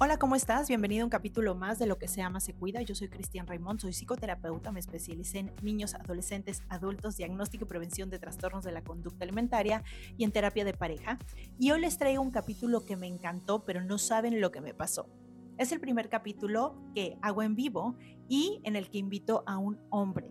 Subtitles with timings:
[0.00, 0.68] Hola, ¿cómo estás?
[0.68, 2.80] Bienvenido a un capítulo más de Lo que se ama se cuida.
[2.82, 8.08] Yo soy Cristian Raimond, soy psicoterapeuta, me especialicé en niños, adolescentes, adultos, diagnóstico y prevención
[8.08, 9.82] de trastornos de la conducta alimentaria
[10.16, 11.18] y en terapia de pareja.
[11.58, 14.72] Y hoy les traigo un capítulo que me encantó, pero no saben lo que me
[14.72, 15.08] pasó.
[15.56, 17.96] Es el primer capítulo que hago en vivo
[18.28, 20.30] y en el que invito a un hombre.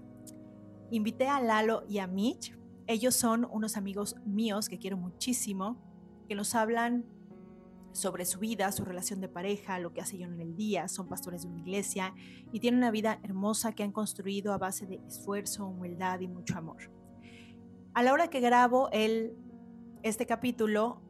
[0.92, 2.58] Invité a Lalo y a Mitch.
[2.88, 5.78] Ellos son unos amigos míos que quiero muchísimo,
[6.30, 7.17] que nos hablan
[7.98, 11.08] sobre su vida, su relación de pareja, lo que hace yo en el día, son
[11.08, 12.14] pastores de una iglesia
[12.52, 16.58] y tienen una vida hermosa que han construido a base de esfuerzo, humildad y mucho
[16.58, 16.92] amor.
[17.96, 19.36] A la hora que grabo el,
[20.04, 21.02] este capítulo,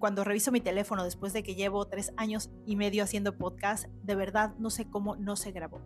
[0.00, 4.14] cuando reviso mi teléfono después de que llevo tres años y medio haciendo podcast, de
[4.16, 5.80] verdad no sé cómo no se grabó.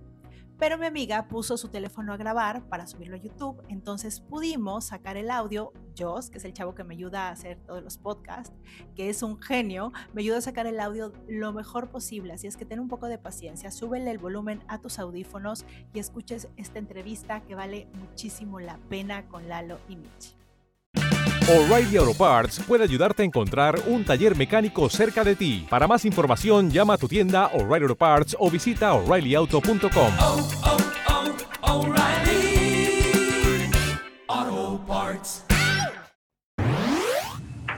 [0.61, 5.17] Pero mi amiga puso su teléfono a grabar para subirlo a YouTube, entonces pudimos sacar
[5.17, 5.73] el audio.
[5.99, 8.55] Joss, que es el chavo que me ayuda a hacer todos los podcasts,
[8.95, 12.33] que es un genio, me ayuda a sacar el audio lo mejor posible.
[12.33, 15.99] Así es que ten un poco de paciencia, súbele el volumen a tus audífonos y
[15.99, 20.40] escuches esta entrevista que vale muchísimo la pena con Lalo y Mitch.
[21.51, 25.67] O'Reilly Auto Parts puede ayudarte a encontrar un taller mecánico cerca de ti.
[25.69, 30.13] Para más información, llama a tu tienda O'Reilly Auto Parts o visita oreillyauto.com.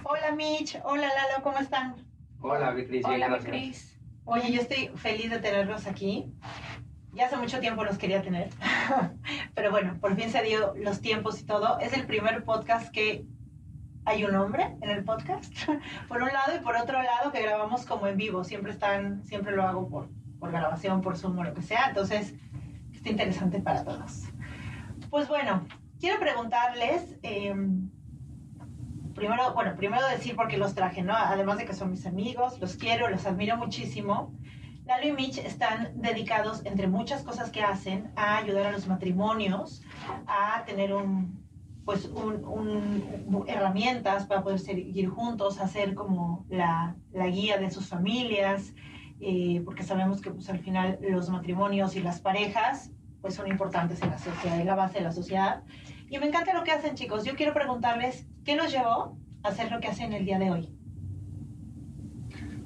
[0.04, 1.96] Hola Mitch, hola Lalo, ¿cómo están?
[2.42, 3.06] Hola, Cris.
[3.06, 3.98] Hola, Cris.
[4.26, 6.30] Oye, yo estoy feliz de tenerlos aquí.
[7.14, 8.50] Ya hace mucho tiempo los quería tener,
[9.54, 11.78] pero bueno, por fin se dio los tiempos y todo.
[11.78, 13.24] Es el primer podcast que
[14.04, 15.52] hay un hombre en el podcast,
[16.08, 18.44] por un lado, y por otro lado que grabamos como en vivo.
[18.44, 20.08] Siempre están, siempre lo hago por,
[20.38, 21.88] por grabación, por Zoom o lo que sea.
[21.88, 22.34] Entonces,
[22.92, 24.24] está interesante para todos.
[25.10, 25.66] Pues bueno,
[26.00, 27.90] quiero preguntarles, em,
[29.14, 31.14] primero, bueno, primero decir por qué los traje, ¿no?
[31.14, 34.34] Además de que son mis amigos, los quiero, los admiro muchísimo.
[34.84, 39.80] Lalo y Mitch están dedicados, entre muchas cosas que hacen, a ayudar a los matrimonios
[40.26, 41.41] a tener un,
[41.84, 48.74] pues un, herramientas para poder seguir juntos, hacer como la, la guía de sus familias,
[49.20, 54.02] eh, porque sabemos que pues, al final los matrimonios y las parejas pues son importantes
[54.02, 55.62] en la sociedad, en la base de la sociedad.
[56.10, 57.24] Y me encanta lo que hacen chicos.
[57.24, 60.76] Yo quiero preguntarles, ¿qué los llevó a hacer lo que hacen el día de hoy?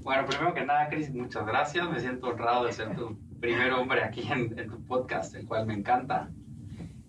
[0.03, 1.91] Bueno, primero que nada, Cris, muchas gracias.
[1.91, 5.67] Me siento honrado de ser tu primer hombre aquí en, en, tu podcast, el cual
[5.67, 6.31] me encanta.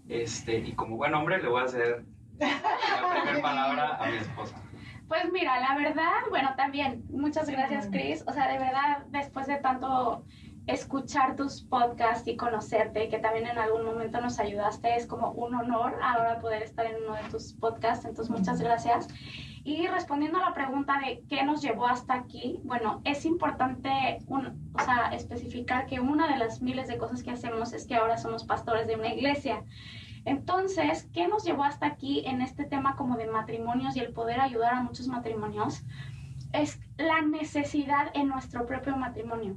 [0.09, 2.06] Este, y como buen hombre le voy a hacer
[2.40, 4.62] la primera palabra a mi esposa.
[5.07, 8.23] Pues mira, la verdad, bueno, también, muchas gracias, Cris.
[8.28, 10.25] O sea, de verdad, después de tanto
[10.68, 15.56] escuchar tus podcasts y conocerte, que también en algún momento nos ayudaste, es como un
[15.56, 18.06] honor ahora poder estar en uno de tus podcasts.
[18.06, 19.07] Entonces, muchas gracias.
[19.63, 24.72] Y respondiendo a la pregunta de qué nos llevó hasta aquí, bueno, es importante un,
[24.74, 28.18] o sea, especificar que una de las miles de cosas que hacemos es que ahora
[28.18, 29.63] somos pastores de una iglesia.
[30.27, 34.41] Entonces, ¿qué nos llevó hasta aquí en este tema como de matrimonios y el poder
[34.41, 35.85] ayudar a muchos matrimonios?
[36.51, 39.55] Es la necesidad en nuestro propio matrimonio.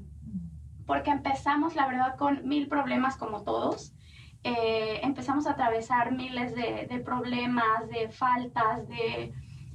[0.86, 3.96] Porque empezamos, la verdad, con mil problemas como todos.
[4.44, 9.34] Eh, empezamos a atravesar miles de, de problemas, de faltas, de,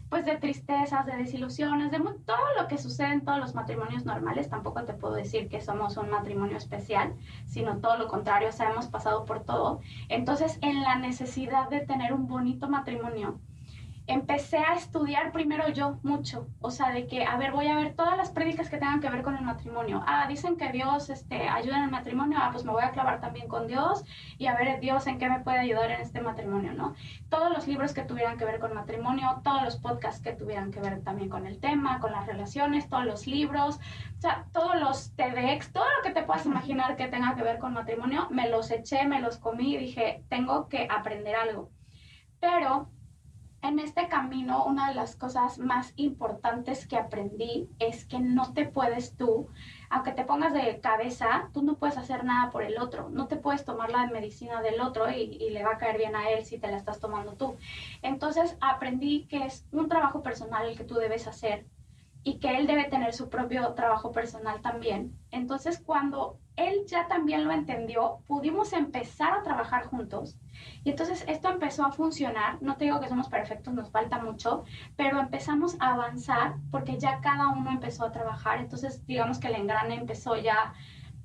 [0.09, 4.49] pues de tristezas, de desilusiones, de todo lo que sucede en todos los matrimonios normales.
[4.49, 7.15] Tampoco te puedo decir que somos un matrimonio especial,
[7.45, 9.81] sino todo lo contrario, o sea, hemos pasado por todo.
[10.09, 13.39] Entonces, en la necesidad de tener un bonito matrimonio,
[14.07, 17.95] empecé a estudiar primero yo mucho, o sea, de que, a ver, voy a ver
[17.95, 20.03] todas las prédicas que tengan que ver con el matrimonio.
[20.05, 23.19] Ah, dicen que Dios este, ayuda en el matrimonio, ah, pues me voy a clavar
[23.19, 24.03] también con Dios
[24.37, 26.93] y a ver Dios en qué me puede ayudar en este matrimonio, ¿no?
[27.29, 30.81] Todos los libros que tuvieran que ver con matrimonio, todos los podcasts que tuvieran que
[30.81, 33.79] ver también con el tema, con las relaciones, todos los libros,
[34.17, 37.57] o sea, todos los TEDx, todo lo que te puedas imaginar que tenga que ver
[37.59, 41.71] con matrimonio, me los eché, me los comí y dije, tengo que aprender algo
[42.39, 42.89] Pero
[43.67, 48.65] en este camino, una de las cosas más importantes que aprendí es que no te
[48.65, 49.49] puedes tú,
[49.89, 53.09] aunque te pongas de cabeza, tú no puedes hacer nada por el otro.
[53.09, 56.29] No te puedes tomar la medicina del otro y, le va a caer bien a
[56.29, 57.55] él si te la estás tomando tú.
[58.01, 61.65] Entonces aprendí que es un trabajo personal el que tú debes hacer
[62.23, 65.17] y que él debe tener su propio trabajo personal también.
[65.31, 70.35] Entonces cuando él ya también lo entendió, pudimos empezar a trabajar juntos
[70.83, 72.61] y entonces esto empezó a funcionar.
[72.61, 74.63] No te digo que somos perfectos, nos falta mucho,
[74.95, 78.59] pero empezamos a avanzar porque ya cada uno empezó a trabajar.
[78.59, 80.73] Entonces, digamos que el engrane empezó ya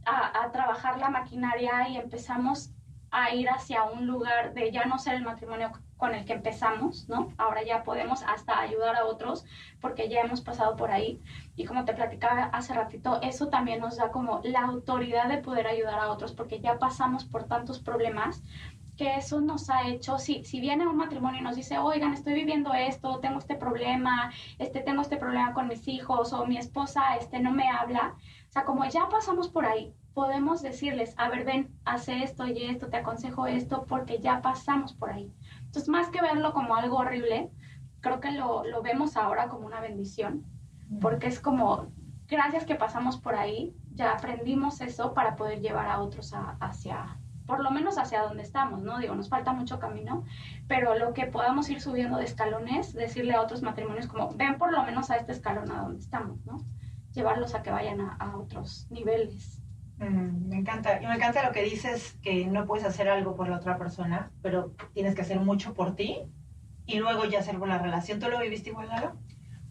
[0.05, 2.73] a, a trabajar la maquinaria y empezamos
[3.11, 7.09] a ir hacia un lugar de ya no ser el matrimonio con el que empezamos,
[7.09, 7.33] ¿no?
[7.37, 9.44] Ahora ya podemos hasta ayudar a otros
[9.81, 11.21] porque ya hemos pasado por ahí.
[11.56, 15.67] Y como te platicaba hace ratito, eso también nos da como la autoridad de poder
[15.67, 18.43] ayudar a otros porque ya pasamos por tantos problemas
[19.00, 22.35] que eso nos ha hecho, si, si viene un matrimonio y nos dice, oigan, estoy
[22.35, 27.17] viviendo esto, tengo este problema, este, tengo este problema con mis hijos o mi esposa
[27.19, 28.14] este, no me habla,
[28.47, 32.62] o sea, como ya pasamos por ahí, podemos decirles, a ver, ven, hace esto y
[32.64, 35.32] esto, te aconsejo esto, porque ya pasamos por ahí.
[35.61, 37.50] Entonces, más que verlo como algo horrible,
[38.02, 40.44] creo que lo, lo vemos ahora como una bendición,
[41.00, 41.87] porque es como,
[42.29, 47.17] gracias que pasamos por ahí, ya aprendimos eso para poder llevar a otros a, hacia,
[47.50, 49.00] por lo menos hacia donde estamos, ¿no?
[49.00, 50.25] Digo, nos falta mucho camino,
[50.69, 54.70] pero lo que podamos ir subiendo de escalones, decirle a otros matrimonios como, ven por
[54.70, 56.58] lo menos a este escalón a donde estamos, ¿no?
[57.12, 59.61] Llevarlos a que vayan a, a otros niveles.
[59.99, 63.49] Mm, me encanta, y me encanta lo que dices, que no puedes hacer algo por
[63.49, 66.19] la otra persona, pero tienes que hacer mucho por ti
[66.87, 68.20] y luego ya hacer por la relación.
[68.20, 69.17] ¿Tú lo viviste igual, Lalo?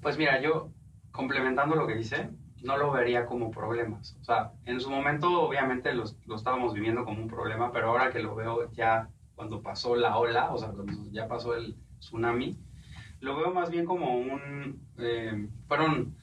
[0.02, 0.74] Pues mira, yo,
[1.12, 2.30] complementando lo que dice,
[2.64, 4.16] no lo vería como problemas.
[4.22, 8.12] O sea, en su momento obviamente los, lo estábamos viviendo como un problema, pero ahora
[8.12, 12.58] que lo veo ya cuando pasó la ola, o sea, cuando ya pasó el tsunami,
[13.22, 14.86] lo veo más bien como un...
[14.98, 16.16] Eh, fueron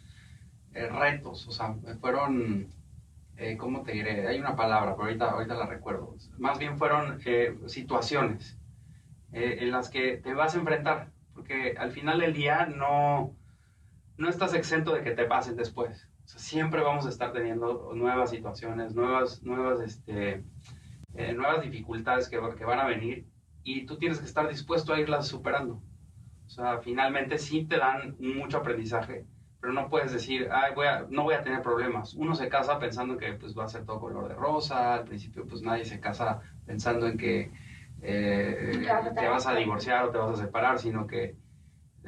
[0.75, 2.69] eh, retos, o sea, fueron...
[3.39, 4.27] Eh, ¿Cómo te diré?
[4.27, 6.15] Hay una palabra, pero ahorita, ahorita la recuerdo.
[6.39, 7.21] Más bien fueron
[7.67, 8.59] situaciones
[9.32, 13.37] en las que te vas a enfrentar, porque al final del día no,
[14.17, 16.09] no estás exento de que te pasen después.
[16.26, 20.43] O sea, siempre vamos a estar teniendo nuevas situaciones, nuevas, nuevas, este,
[21.14, 23.28] eh, nuevas dificultades que, que, van a venir
[23.62, 25.81] y tú tienes que estar dispuesto a irlas superando.
[26.44, 29.25] O sea, finalmente sí te dan mucho aprendizaje,
[29.61, 32.12] pero no puedes decir, Ay, voy a, no voy a tener problemas.
[32.14, 35.46] Uno se casa pensando que pues, va a ser todo color de rosa, al principio
[35.46, 37.52] pues nadie se casa pensando en que
[38.02, 38.84] eh,
[39.17, 41.37] te vas a divorciar o te vas a separar, sino que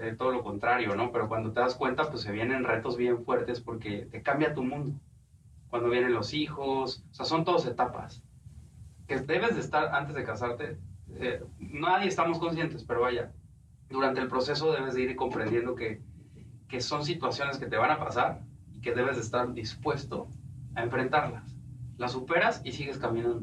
[0.00, 1.10] eh, todo lo contrario, ¿no?
[1.12, 4.62] Pero cuando te das cuenta, pues se vienen retos bien fuertes porque te cambia tu
[4.62, 4.98] mundo.
[5.68, 8.22] Cuando vienen los hijos, o sea, son todas etapas.
[9.06, 10.78] Que debes de estar antes de casarte,
[11.16, 13.32] eh, nadie estamos conscientes, pero vaya,
[13.88, 16.00] durante el proceso debes de ir comprendiendo que,
[16.68, 18.42] que son situaciones que te van a pasar
[18.72, 20.28] y que debes de estar dispuesto
[20.74, 21.56] a enfrentarlas.
[21.96, 23.42] Las superas y sigues caminando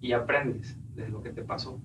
[0.00, 1.80] y aprendes de lo que te pasó.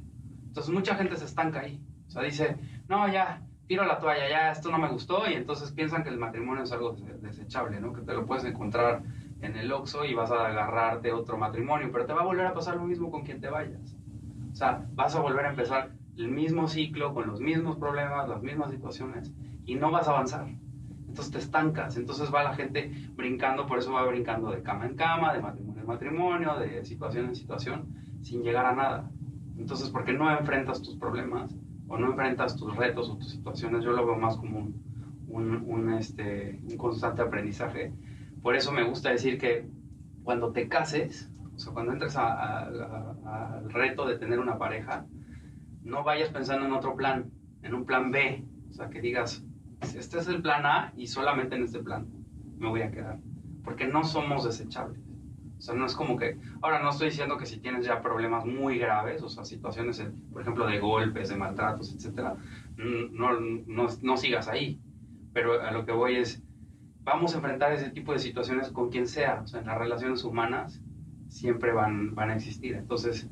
[0.48, 1.80] Entonces mucha gente se estanca ahí.
[2.08, 2.58] O sea, dice,
[2.88, 6.18] no, ya, tiro la toalla, ya esto no me gustó y entonces piensan que el
[6.18, 7.94] matrimonio es algo desechable, ¿no?
[7.94, 9.04] Que te lo puedes encontrar
[9.42, 12.56] en el Oxxo y vas a agarrarte otro matrimonio, pero te va a volver a
[12.56, 13.96] pasar lo mismo con quien te vayas.
[14.52, 18.42] O sea, vas a volver a empezar el mismo ciclo con los mismos problemas, las
[18.42, 19.32] mismas situaciones
[19.66, 20.48] y no vas a avanzar.
[21.08, 24.96] Entonces te estancas, entonces va la gente brincando, por eso va brincando de cama en
[24.96, 27.88] cama, de matrimonio en matrimonio, de situación en situación,
[28.22, 29.12] sin llegar a nada.
[29.60, 31.56] Entonces, porque no enfrentas tus problemas,
[31.90, 34.60] o no enfrentas tus retos o tus situaciones, yo lo veo más como
[35.28, 37.92] un, un, este, un constante aprendizaje.
[38.42, 39.68] Por eso me gusta decir que
[40.24, 45.06] cuando te cases, o sea, cuando entres al reto de tener una pareja,
[45.84, 47.32] no vayas pensando en otro plan,
[47.64, 49.44] en un plan B, o sea, que digas,
[49.82, 52.08] este es el plan A y solamente en este plan
[52.58, 53.20] me voy a quedar,
[53.64, 55.09] porque no somos desechables.
[55.60, 58.46] O sea, no es como que, ahora no estoy diciendo que si tienes ya problemas
[58.46, 60.02] muy graves, o sea, situaciones,
[60.32, 62.38] por ejemplo, de golpes, de maltratos, etcétera,
[62.78, 64.80] no, no, no sigas ahí.
[65.34, 66.42] Pero a lo que voy es,
[67.04, 69.42] vamos a enfrentar ese tipo de situaciones con quien sea.
[69.44, 70.82] O sea, en las relaciones humanas
[71.28, 72.76] siempre van, van a existir.
[72.76, 73.30] Entonces,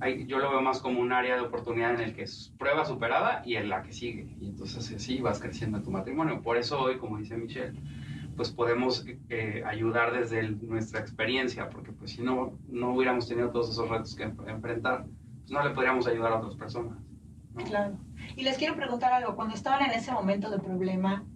[0.00, 2.84] hay, yo lo veo más como un área de oportunidad en el que es prueba
[2.84, 4.26] superada y en la que sigue.
[4.40, 6.42] Y entonces así vas creciendo en tu matrimonio.
[6.42, 7.78] Por eso hoy, como dice Michelle,
[8.40, 13.50] pues podemos eh, ayudar desde el, nuestra experiencia, porque pues si no, no hubiéramos tenido
[13.50, 15.04] todos esos retos que enfrentar,
[15.40, 16.96] pues no le podríamos ayudar a otras personas.
[17.52, 17.64] ¿no?
[17.64, 17.98] Claro.
[18.36, 21.26] Y les quiero preguntar algo, cuando estaban en ese momento de problema,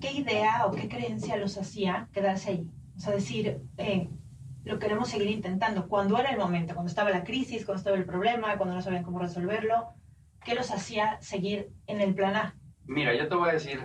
[0.00, 2.70] ¿qué idea o qué creencia los hacía quedarse ahí?
[2.96, 4.08] O sea, decir, eh,
[4.62, 5.88] lo queremos seguir intentando.
[5.88, 9.02] Cuando era el momento, cuando estaba la crisis, cuando estaba el problema, cuando no sabían
[9.02, 9.96] cómo resolverlo,
[10.44, 12.56] ¿Qué los hacía seguir en el plan A?
[12.86, 13.80] Mira, yo te voy a decir,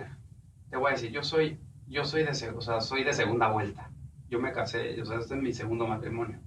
[0.70, 3.90] te voy a decir, yo soy, yo soy de, o sea, soy de segunda vuelta.
[4.28, 6.40] Yo me casé, o sea, este es mi segundo matrimonio.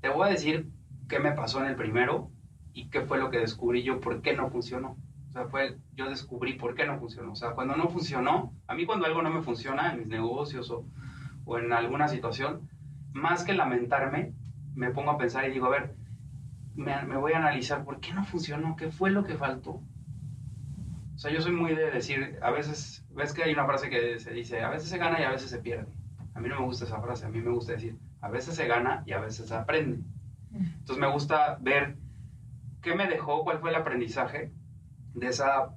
[0.00, 0.70] Te voy a decir
[1.08, 2.30] qué me pasó en el primero
[2.72, 4.96] y qué fue lo que descubrí yo, por qué no funcionó.
[5.28, 7.32] O sea, fue, yo descubrí por qué no funcionó.
[7.32, 10.70] O sea, cuando no funcionó, a mí cuando algo no me funciona en mis negocios
[10.70, 10.86] o,
[11.44, 12.70] o en alguna situación,
[13.12, 14.32] más que lamentarme,
[14.74, 15.94] me pongo a pensar y digo, a ver,
[16.74, 19.82] me, me, voy a analizar por qué no funcionó, qué fue lo que faltó.
[21.18, 24.20] O sea, yo soy muy de decir, a veces, ves que hay una frase que
[24.20, 25.88] se dice, a veces se gana y a veces se pierde.
[26.32, 28.68] A mí no me gusta esa frase, a mí me gusta decir, a veces se
[28.68, 29.98] gana y a veces se aprende.
[30.52, 31.96] Entonces me gusta ver
[32.82, 34.52] qué me dejó, cuál fue el aprendizaje
[35.14, 35.74] de esa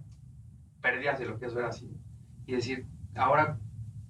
[0.79, 1.91] pérdida, de lo que es ver así.
[2.45, 3.57] Y decir, ahora,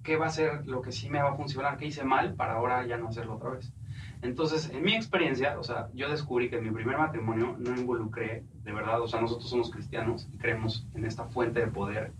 [0.02, 1.78] ¿qué va a ser lo que sí me va a funcionar?
[1.78, 3.72] ¿Qué hice mal para ahora ya no hacerlo otra vez?
[4.22, 8.44] Entonces, en mi experiencia, o sea, yo descubrí que en mi primer matrimonio no involucré,
[8.62, 12.12] de verdad, o sea, nosotros somos cristianos y creemos en esta fuente de poder,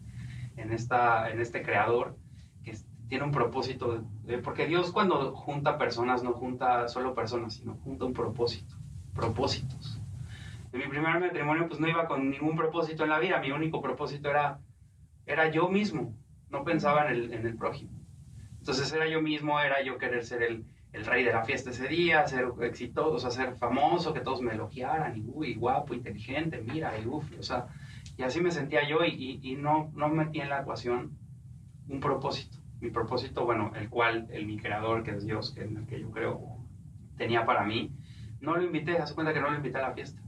[0.57, 2.17] en, esta, en este creador
[2.65, 2.77] que
[3.09, 4.05] tiene un propósito,
[4.43, 8.75] porque Dios cuando junta personas no junta solo personas, sino junta un propósito,
[9.15, 10.01] propósitos.
[10.73, 13.81] En mi primer matrimonio pues no iba con ningún propósito en la vida, mi único
[13.81, 14.59] propósito era,
[15.25, 16.17] era yo mismo,
[16.51, 17.93] no pensaba en el, en el prójimo.
[18.59, 21.89] Entonces era yo mismo, era yo querer ser el, el rey de la fiesta ese
[21.89, 27.07] día, ser exitoso, ser famoso, que todos me elogiaran, y uy, guapo, inteligente, mira, y
[27.07, 27.67] uff, o sea,
[28.17, 31.17] y así me sentía yo y, no, no metí en la ecuación
[31.89, 32.59] un propósito.
[32.81, 36.01] Mi propósito, bueno, el cual el mi creador, que es Dios, que en el que
[36.01, 36.59] yo creo,
[37.17, 37.93] tenía para mí,
[38.41, 40.21] no lo invité, hace cuenta que no lo invité a la fiesta.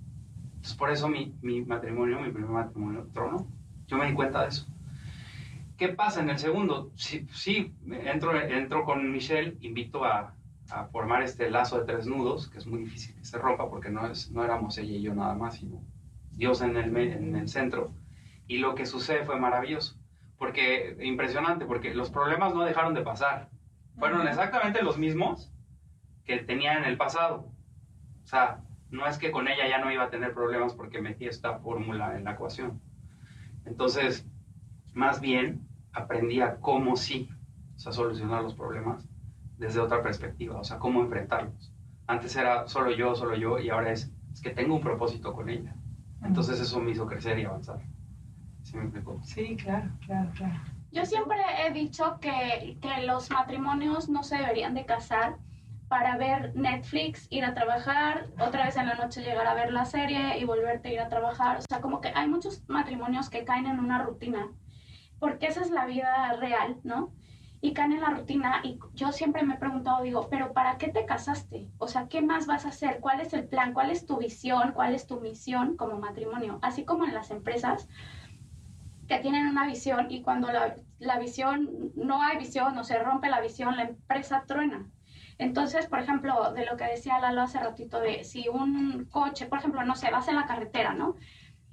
[0.47, 3.49] Entonces, por eso mi, mi matrimonio, mi primer matrimonio, trono,
[3.87, 4.67] yo me di cuenta de eso.
[5.77, 6.93] ¿Qué pasa en el segundo?
[6.95, 10.34] Sí, sí entro, entro con Michelle, invito a,
[10.71, 13.91] a formar este lazo de tres nudos, que es muy difícil que se rompa porque
[13.91, 15.83] no, es, no éramos ella y yo nada más, sino
[16.33, 17.95] Dios en el, en el centro.
[18.47, 19.97] Y lo que sucede fue maravilloso,
[20.39, 23.51] porque impresionante, porque los problemas no dejaron de pasar.
[23.99, 25.53] Fueron exactamente los mismos
[26.25, 27.53] que tenía en el pasado.
[28.23, 31.27] O sea, no es que con ella ya no iba a tener problemas porque metí
[31.27, 32.81] esta fórmula en la ecuación.
[33.65, 34.27] Entonces,
[34.93, 37.29] más bien aprendí a cómo sí,
[37.77, 39.09] o sea, solucionar los problemas
[39.59, 41.73] desde otra perspectiva, o sea, cómo enfrentarlos.
[42.07, 45.49] Antes era solo yo, solo yo, y ahora es, es que tengo un propósito con
[45.49, 45.75] ella.
[46.23, 47.81] Entonces eso me hizo crecer y avanzar.
[48.63, 49.21] ¿Sí me explico?
[49.23, 50.55] Sí, claro, claro, claro.
[50.91, 55.37] Yo siempre he dicho que, que los matrimonios no se deberían de casar
[55.89, 59.85] para ver Netflix, ir a trabajar, otra vez en la noche llegar a ver la
[59.85, 61.59] serie y volverte a ir a trabajar.
[61.59, 64.49] O sea, como que hay muchos matrimonios que caen en una rutina,
[65.19, 67.13] porque esa es la vida real, ¿no?
[67.65, 70.89] Y caen en la rutina y yo siempre me he preguntado, digo, pero ¿para qué
[70.89, 71.71] te casaste?
[71.79, 73.01] O sea, ¿qué más vas a hacer?
[73.01, 73.73] ¿Cuál es el plan?
[73.73, 74.73] ¿Cuál es tu visión?
[74.73, 76.59] ¿Cuál es tu misión como matrimonio?
[76.61, 77.89] Así como en las empresas
[79.09, 83.31] que tienen una visión y cuando la, la visión, no hay visión o se rompe
[83.31, 84.87] la visión, la empresa truena.
[85.39, 89.61] Entonces, por ejemplo, de lo que decía Lalo hace ratito, de si un coche, por
[89.61, 91.17] ejemplo, no sé, vas en la carretera, ¿no?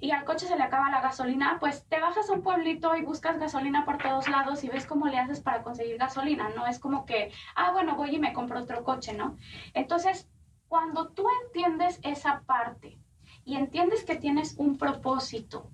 [0.02, 3.02] Y al coche se le acaba la gasolina, pues te bajas a un pueblito y
[3.02, 6.80] buscas gasolina por todos lados y ves cómo le haces para conseguir gasolina, no es
[6.80, 9.36] como que, ah, bueno, voy y me compro otro coche, ¿no?
[9.74, 10.28] Entonces,
[10.66, 12.98] cuando tú entiendes esa parte
[13.44, 15.70] y entiendes que tienes un propósito,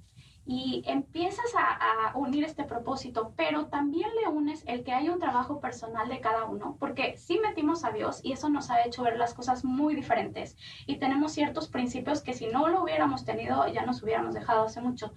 [0.50, 5.60] y empiezas a, unir este propósito, pero también le unes el que haya un trabajo
[5.60, 9.18] personal de cada uno, porque sí metimos a Dios y eso nos ha hecho ver
[9.18, 13.84] las cosas muy diferentes y tenemos ciertos principios que si no lo hubiéramos tenido ya
[13.84, 15.12] nos hubiéramos dejado hace mucho,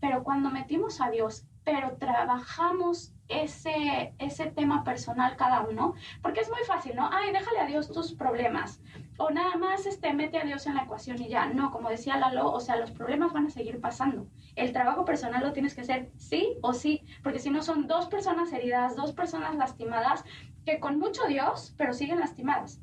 [0.00, 6.50] pero cuando metimos a Dios, pero trabajamos ese, ese tema personal cada uno, porque es
[6.50, 7.08] muy fácil, ¿no?
[7.10, 8.82] Ay, déjale a Dios tus problemas.
[9.16, 11.46] O nada más este, mete a Dios en la ecuación y ya.
[11.46, 14.26] No, como decía Lalo, o sea, los problemas van a seguir pasando.
[14.56, 18.06] El trabajo personal lo tienes que hacer sí o sí, porque si no son dos
[18.06, 20.24] personas heridas, dos personas lastimadas,
[20.64, 22.80] que con mucho Dios, pero siguen lastimadas.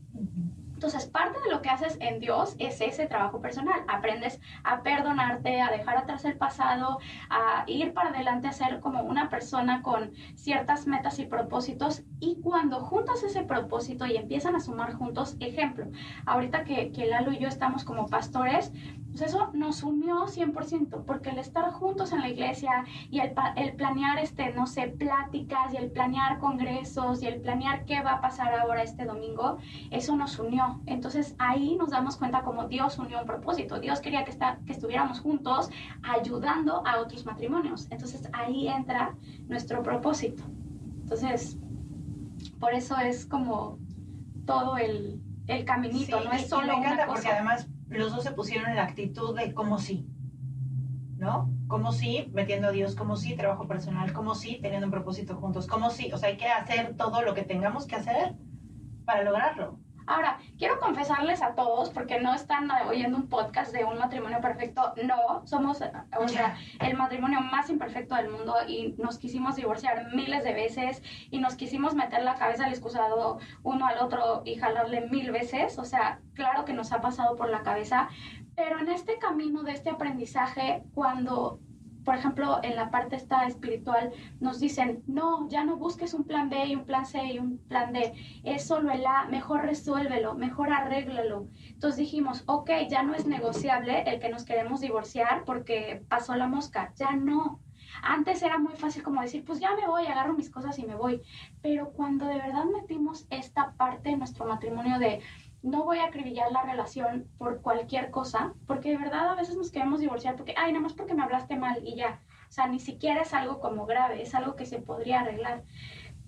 [0.81, 3.83] Entonces, parte de lo que haces en Dios es ese trabajo personal.
[3.87, 6.97] Aprendes a perdonarte, a dejar atrás el pasado,
[7.29, 12.01] a ir para adelante, a ser como una persona con ciertas metas y propósitos.
[12.19, 15.85] Y cuando juntas ese propósito y empiezan a sumar juntos, ejemplo,
[16.25, 18.71] ahorita que, que Lalo y yo estamos como pastores,
[19.11, 23.73] pues eso nos unió 100%, porque el estar juntos en la iglesia y el, el,
[23.75, 28.21] planear, este, no sé, pláticas y el planear congresos y el planear qué va a
[28.21, 29.57] pasar ahora este domingo,
[29.89, 30.81] eso nos unió.
[30.85, 33.79] Entonces ahí nos damos cuenta como Dios unió un propósito.
[33.79, 35.69] Dios quería que, está, que estuviéramos juntos
[36.03, 37.87] ayudando a otros matrimonios.
[37.91, 39.15] Entonces ahí entra
[39.49, 40.43] nuestro propósito.
[41.01, 41.57] Entonces,
[42.59, 43.77] por eso es como
[44.45, 47.07] todo el, el caminito, no es solo una cosa.
[47.07, 47.67] Porque además
[47.97, 50.07] los dos se pusieron en la actitud de como sí.
[51.21, 51.53] ¿no?
[51.67, 55.67] Como sí, metiendo a Dios, como sí, trabajo personal, como sí, teniendo un propósito juntos,
[55.67, 58.35] como sí, o sea, hay que hacer todo lo que tengamos que hacer
[59.05, 59.79] para lograrlo.
[60.11, 64.93] Ahora, quiero confesarles a todos, porque no están oyendo un podcast de un matrimonio perfecto,
[65.05, 65.81] no, somos
[66.19, 71.01] o sea, el matrimonio más imperfecto del mundo y nos quisimos divorciar miles de veces
[71.29, 75.79] y nos quisimos meter la cabeza al excusado uno al otro y jalarle mil veces,
[75.79, 78.09] o sea, claro que nos ha pasado por la cabeza,
[78.53, 81.61] pero en este camino de este aprendizaje, cuando
[82.03, 86.49] por ejemplo, en la parte esta espiritual, nos dicen, no, ya no busques un plan
[86.49, 90.35] B y un plan C y un plan D, es solo el A, mejor resuélvelo,
[90.35, 91.47] mejor arréglalo.
[91.67, 96.47] Entonces dijimos, ok, ya no es negociable el que nos queremos divorciar porque pasó la
[96.47, 97.59] mosca, ya no.
[98.01, 100.95] Antes era muy fácil como decir, pues ya me voy, agarro mis cosas y me
[100.95, 101.21] voy.
[101.61, 105.21] Pero cuando de verdad metimos esta parte en nuestro matrimonio de,
[105.63, 109.71] no voy a acribillar la relación por cualquier cosa, porque de verdad a veces nos
[109.71, 112.19] queremos divorciar porque, ay, nada más porque me hablaste mal y ya.
[112.49, 115.63] O sea, ni siquiera es algo como grave, es algo que se podría arreglar.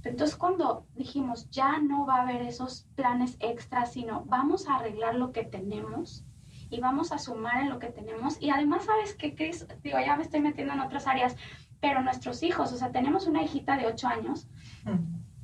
[0.04, 5.16] Entonces cuando dijimos, ya no va a haber esos planes extras, sino vamos a arreglar
[5.16, 6.26] lo que tenemos
[6.70, 8.42] y vamos a sumar en lo que tenemos.
[8.42, 9.66] Y además, ¿sabes qué, Cris?
[9.82, 11.36] Digo, ya me estoy metiendo en otras áreas,
[11.80, 14.48] pero nuestros hijos, o sea, tenemos una hijita de 8 años.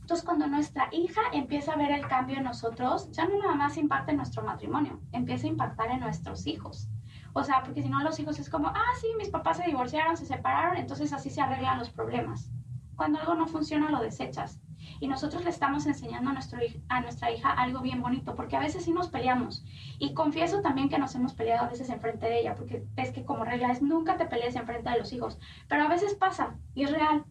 [0.10, 3.78] Entonces, cuando nuestra hija empieza a ver el cambio en nosotros, ya no nada más
[3.78, 6.90] impacta en nuestro matrimonio, empieza a impactar en nuestros hijos.
[7.34, 10.18] O sea, porque si no los hijos es como, ah, sí, mis papás se divorciaron,
[10.18, 12.50] se separaron, entonces así se arreglan los problemas.
[12.96, 14.60] Cuando algo no funciona, lo desechas
[15.00, 18.60] y nosotros le estamos enseñando a, nuestro, a nuestra hija algo bien bonito, porque a
[18.60, 19.64] veces sí nos peleamos.
[19.98, 23.26] Y confieso también que nos hemos peleado a veces enfrente de ella, porque es que
[23.26, 26.84] como regla es nunca te pelees enfrente de los hijos, pero a veces pasa y
[26.84, 27.26] es real.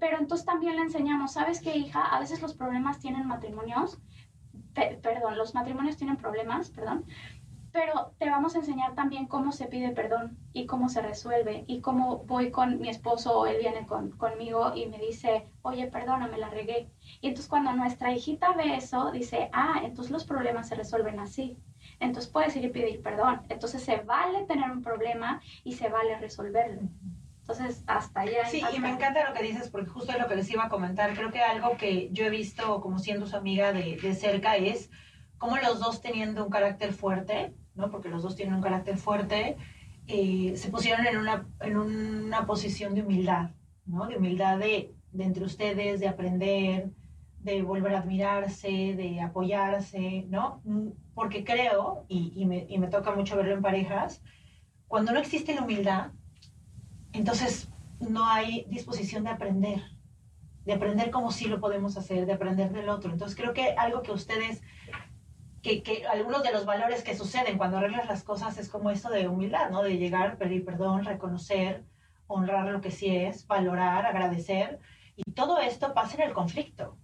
[0.00, 2.02] Pero entonces también le enseñamos, ¿sabes qué, hija?
[2.02, 3.98] A veces los problemas tienen matrimonios,
[4.74, 7.04] perdón, los matrimonios tienen problemas, perdón,
[7.72, 11.80] pero te vamos a enseñar también cómo se pide perdón y cómo se resuelve y
[11.80, 16.38] cómo voy con mi esposo o él viene con, conmigo y me dice, oye, perdóname,
[16.38, 16.88] la regué.
[17.20, 21.58] Y entonces cuando nuestra hijita ve eso, dice, ah, entonces los problemas se resuelven así.
[22.00, 23.42] Entonces puedes ir y pedir perdón.
[23.48, 26.82] Entonces se vale tener un problema y se vale resolverlo.
[27.40, 28.44] Entonces, hasta allá.
[28.44, 30.68] Sí, y me encanta lo que dices, porque justo es lo que les iba a
[30.68, 31.14] comentar.
[31.14, 34.90] Creo que algo que yo he visto como siendo su amiga de, de cerca es
[35.38, 37.90] como los dos teniendo un carácter fuerte, ¿no?
[37.90, 39.56] porque los dos tienen un carácter fuerte,
[40.06, 43.50] eh, se pusieron en una, en una posición de humildad,
[43.86, 44.06] ¿no?
[44.06, 46.90] de humildad de, de, entre ustedes, de aprender,
[47.40, 50.60] de volver a admirarse, de apoyarse, ¿no?
[51.14, 54.22] Porque creo, y, y, me, y me toca mucho verlo en parejas,
[54.88, 56.10] cuando no existe la humildad,
[57.12, 57.68] entonces
[58.00, 59.82] no hay disposición de aprender,
[60.64, 63.12] de aprender cómo sí lo podemos hacer, de aprender del otro.
[63.12, 64.62] Entonces creo que algo que ustedes
[65.82, 69.28] que, algunos de los valores que suceden cuando arreglas las cosas es como esto de
[69.28, 69.82] humildad, ¿no?
[69.82, 71.84] De llegar, pedir perdón, reconocer,
[72.26, 74.80] honrar lo que sí es, valorar, agradecer.
[75.16, 76.96] Y todo esto pasa en el conflicto.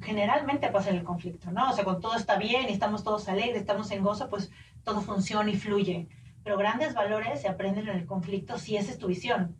[0.00, 1.70] Generalmente pasa en el conflicto, ¿no?
[1.70, 4.50] O sea, cuando todo está bien y estamos todos alegres, estamos en gozo, pues
[4.84, 6.08] todo funciona y fluye.
[6.44, 9.56] Pero grandes valores se aprenden en el conflicto si esa es tu visión,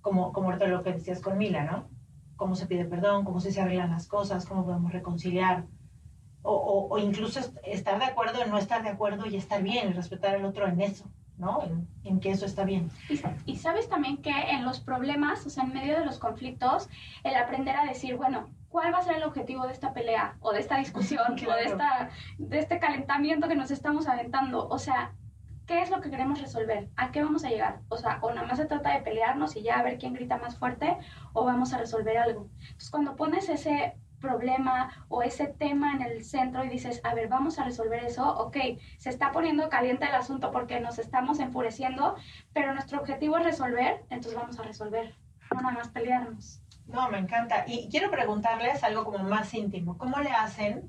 [0.00, 1.88] como, como lo que decías con Mila, ¿no?
[2.36, 5.66] Cómo se pide perdón, cómo se arreglan las cosas, cómo podemos reconciliar
[6.46, 10.36] o, incluso estar de acuerdo en no estar de acuerdo y estar bien, y respetar
[10.36, 11.04] al otro en eso,
[11.38, 11.62] ¿no?
[12.04, 12.90] En, que eso está bien.
[13.44, 16.88] Y, sabes también que en los problemas, o sea, en medio de los conflictos,
[17.24, 20.52] el aprender a decir, bueno, ¿cuál va a ser el objetivo de esta pelea o
[20.52, 24.68] de esta discusión o de, esta, de este calentamiento que nos estamos aventando?
[24.68, 25.12] O sea,
[25.66, 26.88] ¿qué es lo que queremos resolver?
[26.96, 27.80] ¿A qué vamos a llegar?
[27.88, 30.38] O sea, o nada más se trata de pelearnos y ya a ver quién grita
[30.38, 30.96] más fuerte
[31.32, 32.48] o vamos a resolver algo.
[32.60, 37.28] Entonces, cuando pones ese problema o ese tema en el centro y dices, a ver,
[37.28, 38.56] vamos a resolver eso, ok,
[38.98, 42.16] se está poniendo caliente el asunto porque nos estamos enfureciendo,
[42.52, 45.14] pero nuestro objetivo es resolver, entonces vamos a resolver,
[45.54, 46.62] no nada más pelearnos.
[46.86, 47.64] No, me encanta.
[47.66, 49.98] Y quiero preguntarles algo como más íntimo.
[49.98, 50.88] ¿Cómo le hacen,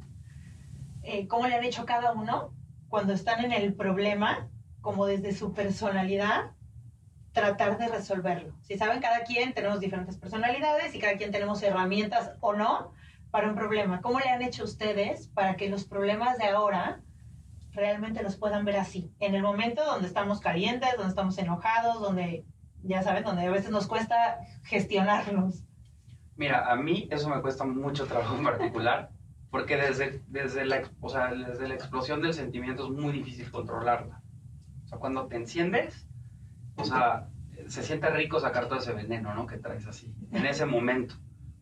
[1.02, 2.54] eh, cómo le han hecho cada uno
[2.88, 4.48] cuando están en el problema,
[4.82, 6.52] como desde su personalidad,
[7.32, 8.54] tratar de resolverlo?
[8.62, 12.92] Si saben, cada quien tenemos diferentes personalidades y cada quien tenemos herramientas o no
[13.38, 14.02] para un problema.
[14.02, 17.02] ¿Cómo le han hecho ustedes para que los problemas de ahora
[17.72, 19.14] realmente los puedan ver así?
[19.20, 22.46] En el momento donde estamos calientes, donde estamos enojados, donde,
[22.82, 25.64] ya saben, donde a veces nos cuesta gestionarlos.
[26.36, 29.12] Mira, a mí eso me cuesta mucho trabajo en particular,
[29.52, 34.20] porque desde, desde, la, o sea, desde la explosión del sentimiento es muy difícil controlarla.
[34.86, 36.08] O sea, cuando te enciendes,
[36.76, 37.30] o sea,
[37.68, 39.46] se siente rico sacar todo ese veneno, ¿no?
[39.46, 41.18] Que traes así, en ese momento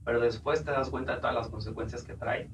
[0.05, 2.49] pero después te das cuenta de todas las consecuencias que trae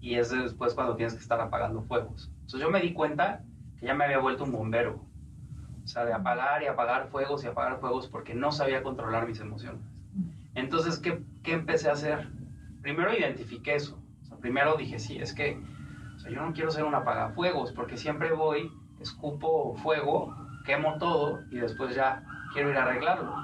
[0.00, 2.30] y es después cuando tienes que estar apagando fuegos.
[2.40, 3.42] Entonces yo me di cuenta
[3.78, 5.00] que ya me había vuelto un bombero.
[5.84, 9.40] O sea, de apagar y apagar fuegos y apagar fuegos porque no sabía controlar mis
[9.40, 9.80] emociones.
[10.54, 12.28] Entonces, ¿qué, qué empecé a hacer?
[12.82, 13.98] Primero identifiqué eso.
[14.22, 15.60] O sea, primero dije, sí, es que
[16.16, 21.40] o sea, yo no quiero ser un apagafuegos porque siempre voy, escupo fuego, quemo todo
[21.50, 22.22] y después ya
[22.52, 23.34] quiero ir a arreglarlo.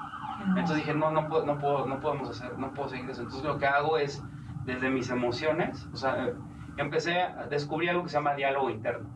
[0.49, 3.21] Entonces dije, no, no, puedo, no, puedo, no podemos hacer, no puedo seguir eso.
[3.21, 4.23] Entonces lo que hago es,
[4.65, 6.33] desde mis emociones, o sea,
[6.77, 9.09] empecé a descubrir algo que se llama diálogo interno.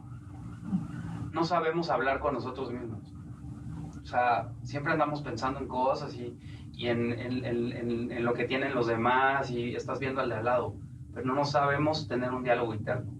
[1.32, 3.14] No sabemos hablar con nosotros mismos.
[4.02, 6.38] O sea, siempre andamos pensando en cosas y,
[6.74, 10.36] y en, en, en, en, lo que tienen los demás y estás viendo al de
[10.36, 10.76] al lado,
[11.14, 13.12] pero no sabemos tener un diálogo interno.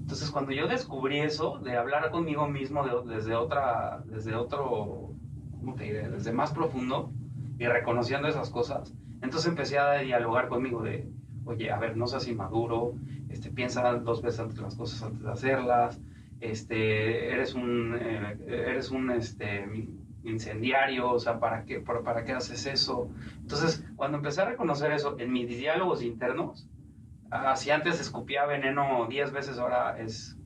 [0.00, 5.10] Entonces, cuando yo descubrí eso, de hablar conmigo mismo de, desde, otra, desde otro,
[5.58, 6.08] ¿cómo te diré?
[6.10, 7.12] Desde más profundo
[7.58, 11.08] y reconociendo esas cosas, entonces empecé a dialogar conmigo de,
[11.44, 12.94] oye, a ver, no seas inmaduro,
[13.28, 16.00] este, piensa dos veces antes las cosas antes de hacerlas,
[16.40, 19.64] este, eres un, eh, eres un, este,
[20.24, 23.08] incendiario, o sea, ¿para qué, para, ¿para qué haces eso?
[23.40, 26.68] Entonces, cuando empecé a reconocer eso en mis diálogos internos,
[27.56, 30.36] si antes escupía veneno 10 veces, ahora es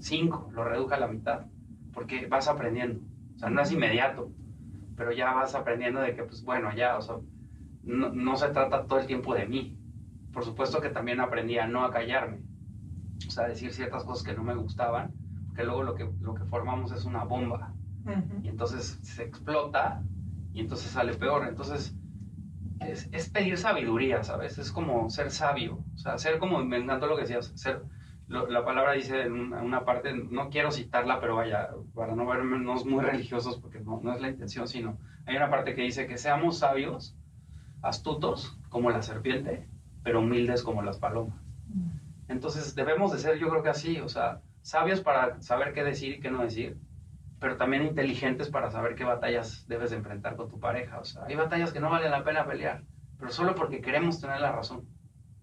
[0.00, 1.46] 5, lo reduje a la mitad,
[1.92, 3.00] porque vas aprendiendo,
[3.36, 4.30] o sea, no es inmediato,
[5.00, 7.16] pero ya vas aprendiendo de que, pues bueno, ya, o sea,
[7.84, 9.78] no, no se trata todo el tiempo de mí.
[10.30, 12.42] Por supuesto que también aprendí a no a callarme,
[13.26, 15.14] o sea, decir ciertas cosas que no me gustaban,
[15.46, 17.72] porque luego lo que, lo que formamos es una bomba,
[18.42, 20.02] y entonces se explota
[20.52, 21.48] y entonces sale peor.
[21.48, 21.96] Entonces
[22.80, 24.58] es, es, pedir sabiduría, ¿sabes?
[24.58, 27.84] Es como ser sabio, o sea, ser como, me encantó lo que decías, ser,
[28.30, 32.24] lo, la palabra dice en una, una, parte, no quiero citarla, pero vaya, para no
[32.24, 36.06] vernos muy religiosos, porque no, no es la intención, sino hay una parte que dice
[36.06, 37.16] que seamos sabios,
[37.82, 39.66] astutos como la serpiente,
[40.04, 41.34] pero humildes como las palomas.
[42.28, 46.14] Entonces debemos de ser, yo creo que así, o sea, sabios para saber qué decir
[46.14, 46.78] y qué no decir,
[47.40, 51.00] pero también inteligentes para saber qué batallas debes de enfrentar con tu pareja.
[51.00, 52.84] O sea, hay batallas que no valen la pena pelear,
[53.18, 54.86] pero solo porque queremos tener la razón.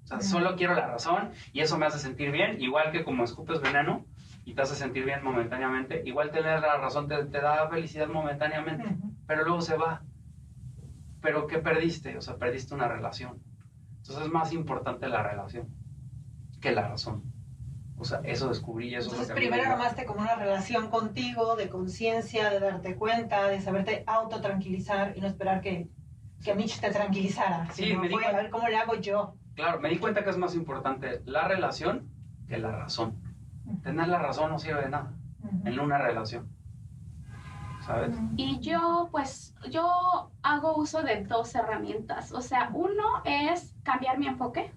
[0.08, 3.26] O sea, solo quiero la razón y eso me hace sentir bien, igual que como
[3.26, 4.06] escupes veneno
[4.46, 8.86] y te hace sentir bien momentáneamente, igual tener la razón te, te da felicidad momentáneamente,
[9.28, 10.02] pero luego se va.
[11.22, 12.18] Pero ¿qué perdiste?
[12.18, 13.42] O sea, perdiste una relación.
[13.98, 15.68] Entonces es más importante la relación
[16.62, 17.24] que la razón.
[17.98, 22.62] O sea, eso descubrí, eso Entonces, primero armaste como una relación contigo, de conciencia, de
[22.62, 25.90] darte cuenta, de saberte autotranquilizar y no esperar que,
[26.46, 27.70] que Mitch te tranquilizara.
[27.74, 29.36] Sí, me di a ver cómo le hago yo.
[29.58, 32.08] Claro, me di cuenta que es más importante la relación
[32.48, 33.16] que la razón.
[33.82, 35.68] Tener la razón no sirve de nada uh -huh.
[35.68, 36.48] en una relación.
[37.84, 38.16] ¿Sabes?
[38.36, 42.32] Y yo, pues, yo hago uso de dos herramientas.
[42.34, 44.72] O sea, uno es cambiar mi enfoque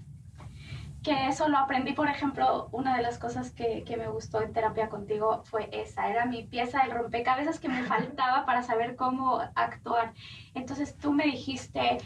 [1.03, 4.53] que eso lo aprendí, por ejemplo, una de las cosas que, que, me gustó en
[4.53, 9.41] terapia contigo fue esa, era mi pieza del rompecabezas que me faltaba para saber cómo
[9.55, 10.13] actuar.
[10.55, 11.99] Entonces tú me dijiste,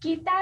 [0.00, 0.32] quita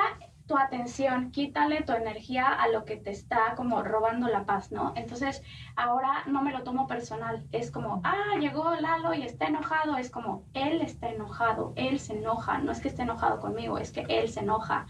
[0.49, 4.95] tu atención, quítale tu energía a lo que te está como robando la paz, ¿no?
[4.97, 5.43] Entonces
[5.77, 10.11] ahora no me lo tomo personal, es como, ah, llegó Lalo y está enojado, es
[10.11, 14.07] como, él está enojado, él se enoja, no es que esté enojado conmigo, es que
[14.09, 14.87] él se enoja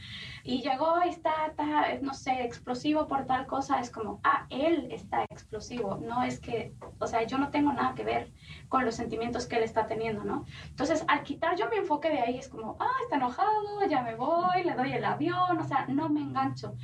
[0.48, 4.88] y llegó y está, está, no sé, explosivo por tal cosa, es como, ah, él
[4.90, 8.32] está explosivo, no es que, o sea, yo no tengo nada que ver
[8.70, 10.46] con los sentimientos que él está teniendo, ¿no?
[10.70, 14.14] Entonces, al quitar yo mi enfoque de ahí, es como, ah, está enojado, ya me
[14.14, 16.74] voy, le doy el avión, o sea, no me engancho.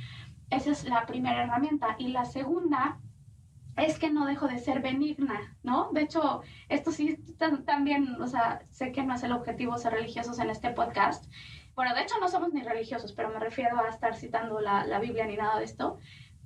[0.51, 1.95] Esa es la primera herramienta.
[1.97, 2.99] Y la segunda
[3.77, 5.89] es que no dejo de ser benigna, ¿no?
[5.91, 7.17] De hecho, esto sí
[7.65, 11.25] también, o sea, sé que no es el objetivo ser religiosos en este podcast,
[11.75, 14.99] bueno, de hecho no somos ni religiosos, pero me refiero a estar citando la, la
[14.99, 15.97] Biblia ni nada de esto.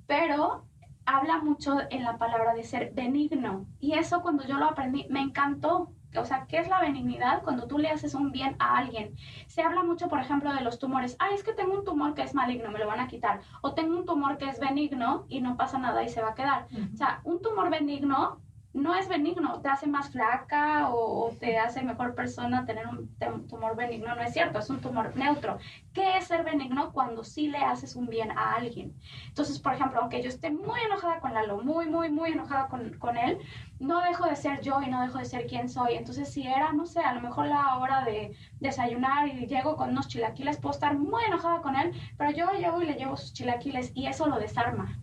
[0.06, 0.64] Pero
[1.06, 3.66] habla mucho en la palabra de ser benigno.
[3.78, 5.92] Y eso cuando yo lo aprendí, me encantó.
[6.16, 7.42] O sea, ¿qué es la benignidad?
[7.44, 9.14] Cuando tú le haces un bien a alguien.
[9.46, 11.16] Se habla mucho, por ejemplo, de los tumores.
[11.20, 13.40] Ah, es que tengo un tumor que es maligno, me lo van a quitar.
[13.60, 16.34] O tengo un tumor que es benigno y no pasa nada y se va a
[16.34, 16.66] quedar.
[16.72, 16.94] Uh -huh.
[16.94, 18.40] O sea, un tumor benigno
[18.72, 23.08] no es benigno, te hace más flaca o, te hace mejor persona tener un
[23.48, 25.58] tumor benigno, no es cierto, es un tumor neutro.
[25.92, 28.94] ¿Qué es ser benigno cuando sí le haces un bien a alguien?
[29.26, 32.96] Entonces, por ejemplo, aunque yo esté muy enojada con Lalo, muy, muy, muy enojada con,
[32.98, 33.38] con él,
[33.80, 35.94] no dejo de ser yo y no dejo de ser quien soy.
[35.94, 39.90] Entonces, si era, no sé, a lo mejor la hora de desayunar y llego con
[39.90, 43.32] unos chilaquiles, puedo estar muy enojada con él, pero yo llevo y le llevo sus
[43.32, 44.96] chilaquiles y eso lo desarma.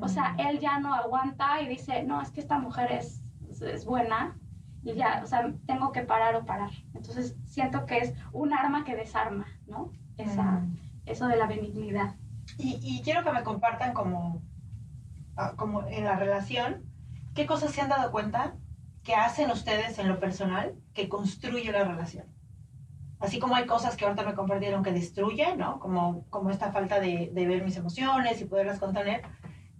[0.00, 3.22] O sea, él ya no aguanta y dice, no, es que esta mujer es,
[3.60, 4.36] es buena
[4.82, 6.70] y ya, o sea, tengo que parar o parar.
[6.94, 9.92] Entonces, siento que es un arma que desarma, ¿no?
[10.16, 10.78] Esa, mm.
[11.06, 12.14] Eso de la benignidad.
[12.56, 14.42] Y, y, quiero que me compartan como,
[15.56, 16.84] como en la relación,
[17.34, 18.56] qué cosas se han dado cuenta
[19.02, 22.26] que hacen ustedes en lo personal que construye la relación?
[23.18, 25.78] Así como hay cosas que ahorita me compartieron que destruyen, ¿no?
[25.78, 29.22] Como, como esta falta de, de ver mis emociones y poderlas contener,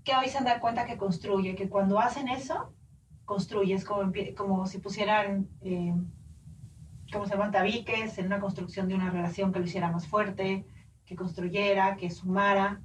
[0.05, 2.73] que hoy se dan cuenta que construye, que cuando hacen eso,
[3.25, 5.95] construye, es como, como si pusieran, eh,
[7.13, 7.51] ¿cómo se llama?
[7.51, 10.67] Tabiques en una construcción de una relación que lo hiciera más fuerte,
[11.05, 12.81] que construyera, que sumara.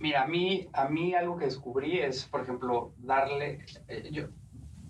[0.00, 4.28] Mira, a mí, a mí algo que descubrí es, por ejemplo, darle, eh, yo,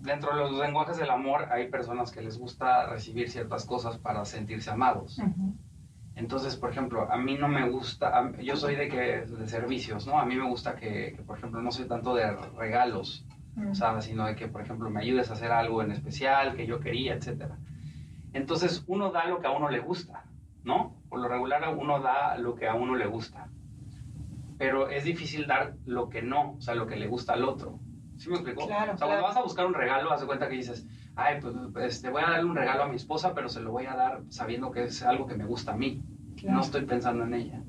[0.03, 4.25] dentro de los lenguajes del amor hay personas que les gusta recibir ciertas cosas para
[4.25, 5.19] sentirse amados.
[6.15, 10.19] Entonces, por ejemplo, a mí no me gusta, yo soy de que de servicios, ¿no?
[10.19, 13.25] A mí me gusta que, por ejemplo, no soy tanto de regalos,
[13.71, 14.05] ¿sabes?
[14.05, 17.15] Sino de que, por ejemplo, me ayudes a hacer algo en especial que yo quería,
[17.15, 17.57] etcétera.
[18.33, 20.25] Entonces, uno da lo que a uno le gusta,
[20.63, 20.95] ¿no?
[21.09, 23.47] Por lo regular, uno da lo que a uno le gusta.
[24.59, 27.79] Pero es difícil dar lo que no, o sea, lo que le gusta al otro.
[28.17, 28.67] ¿Sí me explico?
[28.67, 31.39] Claro, o sea, cuando vas a buscar un regalo, haz de cuenta que dices, ay,
[31.41, 33.85] pues, pues, te voy a dar un regalo a mi esposa, pero se lo voy
[33.85, 36.01] a dar sabiendo que es algo que me gusta a mí.
[36.43, 37.61] No estoy pensando en ella.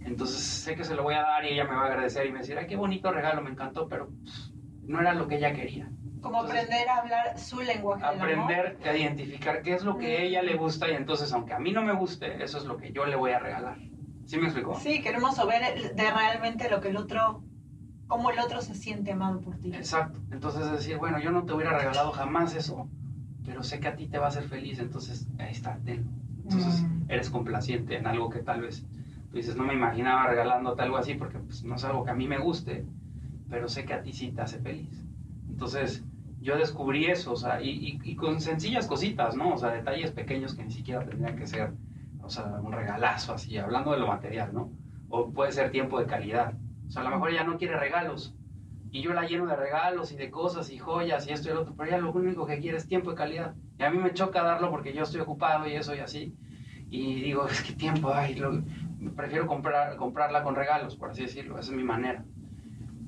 [0.00, 2.32] Entonces sé que se lo voy a dar y ella me va a agradecer y
[2.32, 4.52] me decir, ay, qué bonito regalo, me encantó, pero pues,
[4.84, 5.90] no era lo que ella quería.
[6.20, 8.04] Como aprender a hablar su lenguaje.
[8.04, 11.58] Aprender a identificar qué es lo que a ella le gusta y entonces, aunque a
[11.58, 13.78] mí no me guste, eso es lo que yo le voy a regalar.
[14.24, 14.74] ¿Sí me explico?
[14.80, 17.44] Sí, queremos saber de realmente lo que el otro
[18.06, 19.74] cómo el otro se siente amado por ti.
[19.74, 20.18] Exacto.
[20.30, 22.88] Entonces decir, bueno, yo no te hubiera regalado jamás eso,
[23.44, 27.10] pero sé que a ti te va a hacer feliz, entonces ahí está, Entonces mm.
[27.10, 28.86] eres complaciente en algo que tal vez
[29.30, 32.14] tú dices, no me imaginaba regalándote algo así porque pues, no es algo que a
[32.14, 32.86] mí me guste,
[33.48, 35.04] pero sé que a ti sí te hace feliz.
[35.48, 36.04] Entonces
[36.40, 39.54] yo descubrí eso, o sea, y, y, con sencillas cositas, ¿no?
[39.54, 41.72] O sea, detalles pequeños que ni siquiera tendrían que ser,
[42.22, 44.70] o sea, un regalazo así, hablando de lo material, ¿no?
[45.08, 46.54] O puede ser tiempo de calidad
[46.86, 48.34] o sea, a lo mejor ella no quiere regalos.
[48.90, 51.62] Y yo la lleno de regalos y de cosas y joyas y esto y lo
[51.62, 53.54] otro, pero ella lo único que quiere es tiempo de calidad.
[53.78, 56.34] Y a mí me choca darlo porque yo estoy ocupado y eso y así.
[56.88, 58.40] Y digo, es que tiempo, ay,
[59.14, 62.24] prefiero comprar, comprarla con regalos, por así decirlo, esa es mi manera.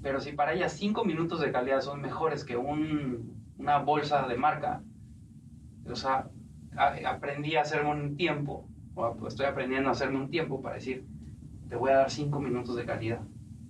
[0.02, 4.36] Pero si para ella cinco minutos de calidad son mejores que un, una bolsa de
[4.36, 4.82] marca,
[5.90, 6.28] o sea,
[7.06, 11.06] aprendí a hacerme un tiempo, o estoy aprendiendo a hacerme un tiempo para decir,
[11.68, 13.20] te voy a dar cinco minutos de calidad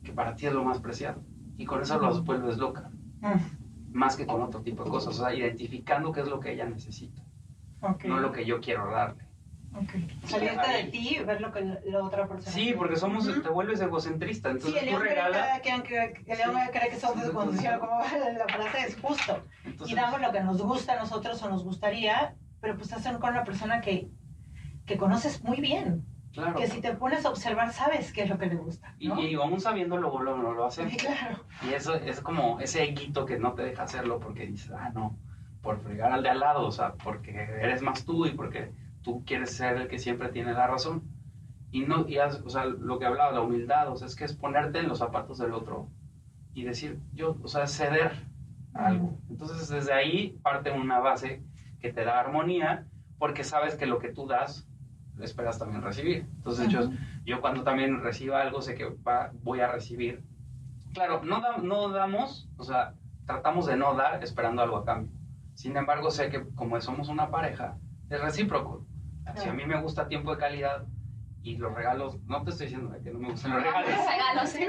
[0.09, 1.23] que para ti es lo más preciado.
[1.59, 2.91] Y con eso lo vuelves loca.
[3.21, 3.93] Mm.
[3.93, 5.19] Más que con otro tipo de cosas.
[5.19, 7.23] O sea, identificando qué es lo que ella necesita.
[8.05, 9.25] No lo que yo quiero darle.
[9.83, 10.09] Okay.
[10.25, 13.81] Salirte de ti y ver lo que la otra persona Sí, porque somos, te vuelves
[13.83, 14.51] egocentrista.
[14.51, 15.61] Entonces sí, tú regalas.
[15.61, 19.45] Que, que, que el león cree que somos sí, como la frase es justo.
[19.87, 23.31] y damos lo que nos gusta a nosotros o nos gustaría, pero pues hacer con
[23.31, 24.09] una persona que,
[24.87, 26.07] que conoces muy bien.
[26.57, 28.95] Que si te pones a observar, sabes qué es lo que le gusta.
[28.99, 30.95] Y, y, aún sabiendo luego lo, lo, lo haces.
[30.97, 31.45] claro.
[31.69, 35.17] Y eso es como ese guito que no te deja hacerlo porque dices, ah, no,
[35.63, 39.25] por fregar al de al lado, o sea, porque eres más tú y porque tú
[39.25, 41.03] quieres ser el que siempre tiene la razón.
[41.71, 44.35] Y no, y o sea, lo que hablaba, la humildad, o sea, es que es
[44.35, 45.89] ponerte en los zapatos del otro
[46.55, 48.13] y decir, yo, o sea, ceder
[48.75, 49.19] algo.
[49.29, 51.43] Entonces, desde ahí parte una base
[51.81, 52.87] que te da armonía
[53.19, 54.68] porque sabes que lo que tú das
[55.21, 56.27] esperas también recibir.
[56.37, 56.91] Entonces yo,
[57.25, 58.93] yo cuando también reciba algo sé que
[59.43, 60.23] voy a recibir.
[60.95, 62.95] Claro, no, no damos, o sea,
[63.27, 65.13] tratamos de no dar esperando algo a cambio.
[65.55, 67.77] Sin embargo, sé que como somos una pareja,
[68.11, 68.87] es recíproco.
[69.37, 70.87] Si a mí me gusta tiempo de calidad,
[71.43, 73.89] y los regalos, no te estoy diciendo que no me gustan los regalos.
[73.89, 74.67] regalos sí.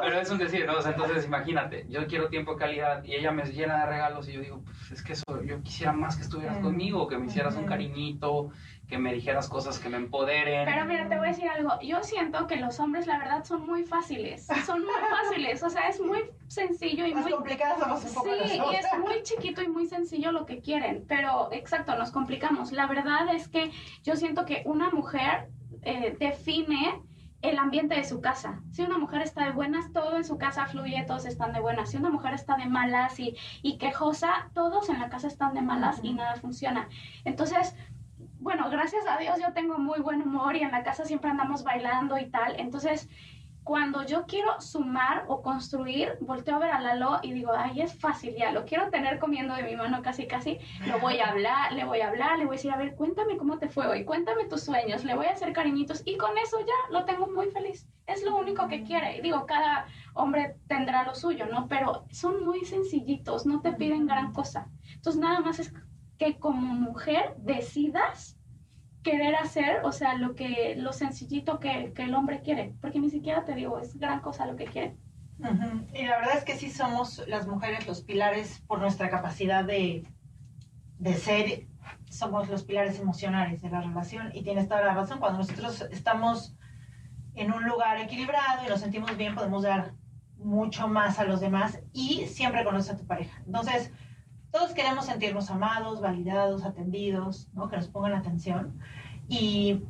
[0.00, 0.74] pero, es un decir, ¿no?
[0.84, 4.40] entonces imagínate, yo quiero tiempo de calidad y ella me llena de regalos y yo
[4.40, 6.62] digo, pues es que eso, yo quisiera más que estuvieras mm.
[6.62, 8.50] conmigo, que me hicieras un cariñito,
[8.88, 10.64] que me dijeras cosas que me empoderen.
[10.64, 13.66] Pero mira, te voy a decir algo, yo siento que los hombres la verdad son
[13.66, 17.32] muy fáciles, son muy fáciles, o sea, es muy sencillo y Más muy...
[17.32, 21.04] complicadas somos un poco Sí, y es muy chiquito y muy sencillo lo que quieren,
[21.08, 22.72] pero exacto, nos complicamos.
[22.72, 23.70] La verdad es que
[24.02, 25.48] yo siento que una mujer
[25.82, 27.02] eh, define
[27.42, 28.60] el ambiente de su casa.
[28.70, 31.90] Si una mujer está de buenas, todo en su casa fluye, todos están de buenas.
[31.90, 35.60] Si una mujer está de malas y, y quejosa, todos en la casa están de
[35.60, 36.88] malas y nada funciona.
[37.24, 37.74] Entonces,
[38.42, 41.62] bueno, gracias a Dios yo tengo muy buen humor y en la casa siempre andamos
[41.62, 42.58] bailando y tal.
[42.58, 43.08] Entonces,
[43.62, 47.94] cuando yo quiero sumar o construir, volteo a ver a Lalo y digo, ay, es
[47.94, 51.72] fácil ya, lo quiero tener comiendo de mi mano casi, casi, lo voy a hablar,
[51.72, 54.04] le voy a hablar, le voy a decir, a ver, cuéntame cómo te fue hoy,
[54.04, 57.50] cuéntame tus sueños, le voy a hacer cariñitos y con eso ya lo tengo muy
[57.50, 57.86] feliz.
[58.08, 59.18] Es lo único que quiere.
[59.18, 61.68] Y digo, cada hombre tendrá lo suyo, ¿no?
[61.68, 64.66] Pero son muy sencillitos, no te piden gran cosa.
[64.92, 65.72] Entonces, nada más es
[66.22, 68.38] que como mujer decidas
[69.02, 73.10] querer hacer, o sea, lo que lo sencillito que, que, el hombre quiere, porque ni
[73.10, 74.96] siquiera te digo, es gran cosa lo que quiere.
[75.92, 80.06] Y la verdad es que sí somos las mujeres los pilares por nuestra capacidad de,
[80.98, 81.66] de ser,
[82.08, 86.54] somos los pilares emocionales de la relación y tienes toda la razón, cuando nosotros estamos
[87.34, 89.94] en un lugar equilibrado y nos sentimos bien, podemos dar
[90.36, 93.42] mucho más a los demás y siempre conoces a tu pareja.
[93.44, 93.92] Entonces,
[94.52, 97.70] todos queremos sentirnos amados, validados, atendidos, ¿no?
[97.70, 98.78] que nos pongan atención.
[99.26, 99.82] Y,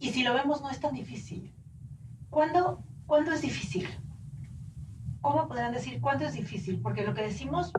[0.00, 1.54] y si lo vemos, no es tan difícil.
[2.30, 3.86] ¿Cuándo, ¿Cuándo es difícil?
[5.20, 6.80] ¿Cómo podrán decir cuánto es difícil?
[6.80, 7.72] Porque lo que decimos,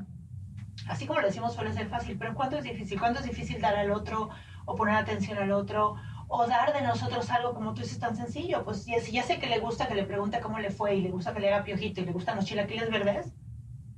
[0.88, 3.00] así como lo decimos, suele ser fácil, pero ¿cuánto es difícil?
[3.00, 4.30] ¿Cuánto es difícil dar al otro
[4.66, 5.96] o poner atención al otro
[6.28, 8.64] o dar de nosotros algo como tú dices tan sencillo?
[8.64, 11.10] Pues si ya sé que le gusta que le pregunte cómo le fue y le
[11.10, 13.34] gusta que le haga piojito y le gustan los chilaquiles verdes,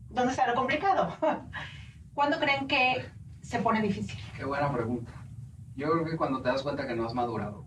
[0.09, 1.17] ¿dónde está complicado?
[2.19, 3.05] ¿Cuándo creen que
[3.39, 4.19] se pone difícil?
[4.35, 5.09] Qué buena pregunta.
[5.77, 7.63] Yo creo que cuando te das cuenta que no has madurado.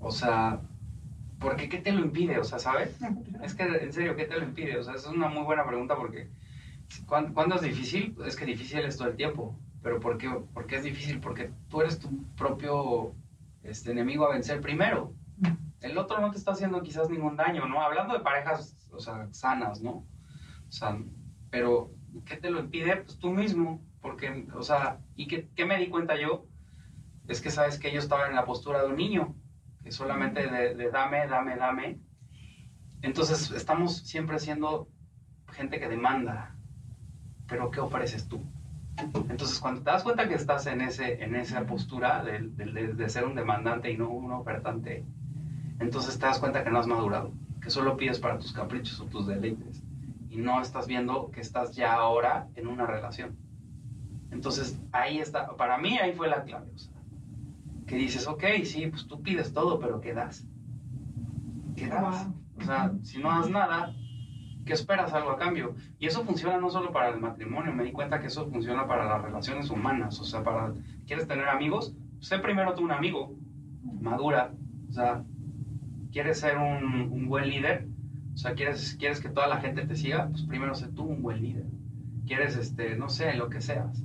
[0.00, 0.60] O sea,
[1.38, 2.38] porque ¿qué te lo impide?
[2.38, 2.96] O sea, ¿sabes?
[3.42, 4.78] Es que, en serio, ¿qué te lo impide?
[4.78, 6.30] O sea, es una muy buena pregunta porque
[7.06, 8.16] ¿cuándo, es difícil?
[8.24, 9.58] Es que difícil es todo el tiempo.
[9.82, 11.20] ¿Pero por qué, por qué es difícil?
[11.20, 13.14] Porque tú eres tu propio
[13.62, 15.12] este, enemigo a vencer primero.
[15.82, 17.82] El otro no te está haciendo quizás ningún daño, ¿no?
[17.82, 20.06] Hablando de parejas, o sea, sanas, ¿no?
[20.66, 20.96] O sea,
[21.50, 21.90] pero
[22.24, 22.96] ¿qué te lo impide?
[22.96, 26.46] Pues tú mismo, porque, o sea, ¿y qué, qué, me di cuenta yo?
[27.28, 29.34] Es que sabes que yo estaba en la postura de un niño,
[29.82, 32.00] que solamente de, dame, dame, dame.
[33.00, 34.88] Entonces estamos siempre siendo
[35.52, 36.56] gente que demanda,
[37.48, 38.40] pero ¿qué ofreces tú?
[39.28, 43.08] Entonces cuando te das cuenta que estás en, ese, en esa postura de, de, de
[43.08, 45.04] ser un demandante y no un ofertante,
[45.80, 49.06] entonces te das cuenta que no has madurado, que solo pides para tus caprichos o
[49.06, 49.81] tus deleites
[50.32, 53.36] y no estás viendo que estás ya ahora en una relación.
[54.30, 56.94] Entonces, ahí está, para mí ahí fue la clave, o sea,
[57.86, 60.48] que dices, ok, sí, pues tú pides todo, pero ¿qué das?
[61.76, 62.28] ¿Qué das?
[62.56, 63.94] O sea, si no das nada,
[64.64, 65.74] ¿qué esperas algo a cambio?
[65.98, 69.04] Y eso funciona no solo para el matrimonio, me di cuenta que eso funciona para
[69.04, 70.72] las relaciones humanas, o sea, para,
[71.06, 71.94] ¿quieres tener amigos?
[72.20, 73.36] Sé primero tú un amigo,
[74.00, 74.54] madura,
[74.88, 75.24] o sea,
[76.10, 77.91] ¿quieres ser un, un buen líder?
[78.34, 81.22] O sea, ¿quieres, quieres que toda la gente te siga, pues primero sé tú un
[81.22, 81.66] buen líder.
[82.26, 84.02] Quieres, este, no sé, lo que seas.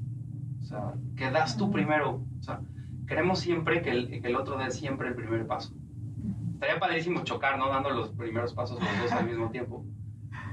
[0.62, 2.26] O sea, que das tú primero.
[2.40, 2.62] O sea,
[3.08, 5.74] queremos siempre que el, que el otro dé siempre el primer paso.
[6.54, 7.70] Estaría padrísimo chocar, ¿no?
[7.70, 9.86] Dando los primeros pasos los dos al mismo tiempo.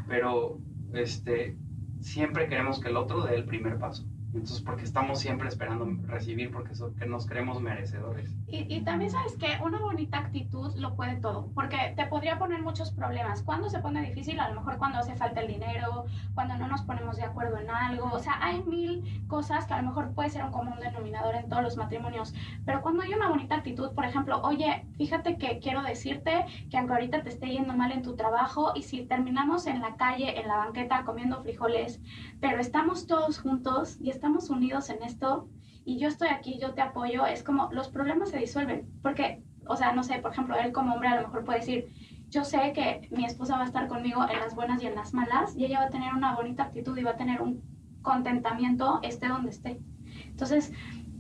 [0.07, 0.59] Pero,
[0.93, 1.57] este,
[2.01, 4.07] siempre queremos que el otro dé el primer paso.
[4.35, 8.35] Entonces, porque estamos siempre esperando recibir, porque que nos creemos merecedores.
[8.55, 12.63] Y, y, también sabes que una bonita actitud lo puede todo, porque te podría poner
[12.63, 13.43] muchos problemas.
[13.43, 16.83] Cuando se pone difícil, a lo mejor cuando hace falta el dinero, cuando no nos
[16.83, 20.31] ponemos de acuerdo en algo, o sea, hay mil cosas que a lo mejor puede
[20.31, 22.33] ser un común denominador en todos los matrimonios,
[22.65, 26.93] pero cuando hay una bonita actitud, por ejemplo, oye, fíjate que quiero decirte que aunque
[26.93, 30.47] ahorita te esté yendo mal en tu trabajo y si terminamos en la calle, en
[30.47, 32.01] la banqueta comiendo frijoles,
[32.41, 35.49] pero estamos todos juntos y estamos unidos en esto
[35.85, 38.89] y yo estoy aquí, yo te apoyo, es como los problemas se disuelven.
[39.03, 41.87] Porque, o sea, no sé, por ejemplo, él como hombre a lo mejor puede decir,
[42.31, 45.15] yo sé que mi esposa va a estar conmigo en las buenas y en las
[45.15, 47.63] malas y ella va a tener una bonita actitud y va a tener un
[48.03, 49.81] contentamiento esté donde esté.
[50.27, 50.73] Entonces,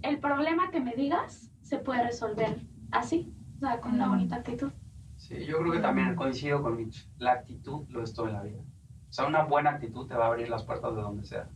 [0.02, 4.72] el problema que me digas se puede resolver así, o sea, con una bonita actitud.
[5.16, 7.08] Sí, yo creo que también coincido con Mitch.
[7.18, 8.60] La actitud lo es todo en la vida.
[8.60, 11.48] O sea, una buena actitud te va a abrir las puertas de donde sea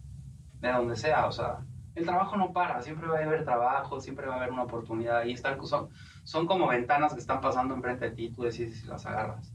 [0.60, 4.26] de donde sea, o sea, el trabajo no para, siempre va a haber trabajo, siempre
[4.26, 5.88] va a haber una oportunidad, y está, son,
[6.22, 9.52] son como ventanas que están pasando enfrente de ti, tú decides si las agarras.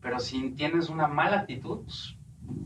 [0.00, 2.16] Pero si tienes una mala actitud, pues,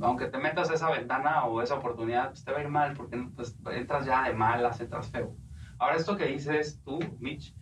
[0.00, 2.94] aunque te metas a esa ventana o esa oportunidad, pues te va a ir mal,
[2.94, 5.36] porque pues, entras ya de malas, entras feo.
[5.78, 7.54] Ahora, esto que dices tú, Mitch,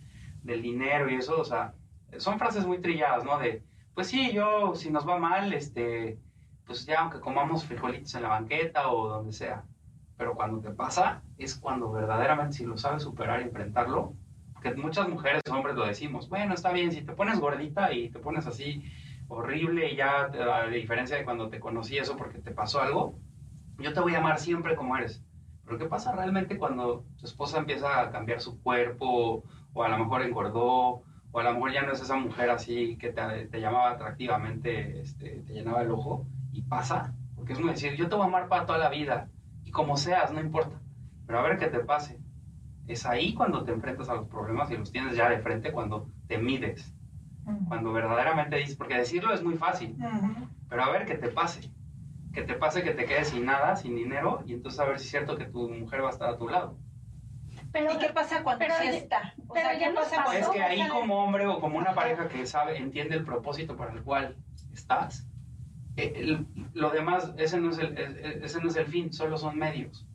[0.42, 1.74] del dinero y eso, o sea,
[2.18, 3.38] son frases muy trilladas, ¿no?
[3.38, 3.64] De,
[3.94, 6.20] pues sí, yo, si nos va mal, este,
[6.64, 9.64] pues ya, aunque comamos frijolitos en la banqueta o donde sea
[10.16, 14.14] pero cuando te pasa es cuando verdaderamente si lo sabes superar y enfrentarlo,
[14.64, 18.18] que muchas mujeres, hombres lo decimos, bueno, está bien, si te pones gordita y te
[18.18, 18.82] pones así
[19.28, 23.18] horrible y ya, a diferencia de cuando te conocí eso porque te pasó algo,
[23.78, 25.22] yo te voy a amar siempre como eres.
[25.66, 29.44] Pero ¿qué pasa realmente cuando tu esposa empieza a cambiar su cuerpo
[29.74, 31.02] o a lo mejor engordó
[31.32, 35.00] o a lo mejor ya no es esa mujer así que te, te llamaba atractivamente,
[35.00, 37.14] este, te llenaba el ojo y pasa?
[37.36, 39.28] Porque es muy decir, yo te voy a amar para toda la vida
[39.74, 40.80] como seas, no importa.
[41.26, 42.18] Pero a ver qué te pase.
[42.86, 46.08] Es ahí cuando te enfrentas a los problemas y los tienes ya de frente, cuando
[46.28, 46.94] te mides.
[47.68, 49.98] Cuando verdaderamente dices, porque decirlo es muy fácil,
[50.70, 51.70] pero a ver qué te pase.
[52.32, 55.06] Que te pase que te quedes sin nada, sin dinero, y entonces a ver si
[55.06, 56.78] es cierto que tu mujer va a estar a tu lado.
[57.72, 59.34] Pero, ¿Y qué pasa cuando sí está?
[59.48, 62.78] O sea, ¿qué pasa Es que ahí como hombre o como una pareja que sabe,
[62.78, 64.36] entiende el propósito para el cual
[64.72, 65.26] estás,
[65.96, 67.96] eh, lo demás, ese no, es el,
[68.42, 70.06] ese no es el fin, solo son medios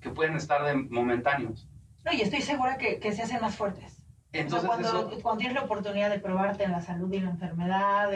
[0.00, 1.68] que pueden estar de momentáneos.
[2.04, 4.04] No, y estoy segura que, que se hacen más fuertes.
[4.34, 8.10] Entonces, cuando, cuando, tienes la oportunidad de probarte en la salud y la enfermedad,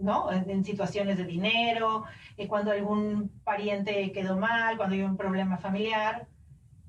[0.00, 0.30] ¿no?
[0.30, 2.04] En, situaciones de dinero,
[2.36, 6.28] y cuando algún pariente quedó mal, cuando hay un problema familiar,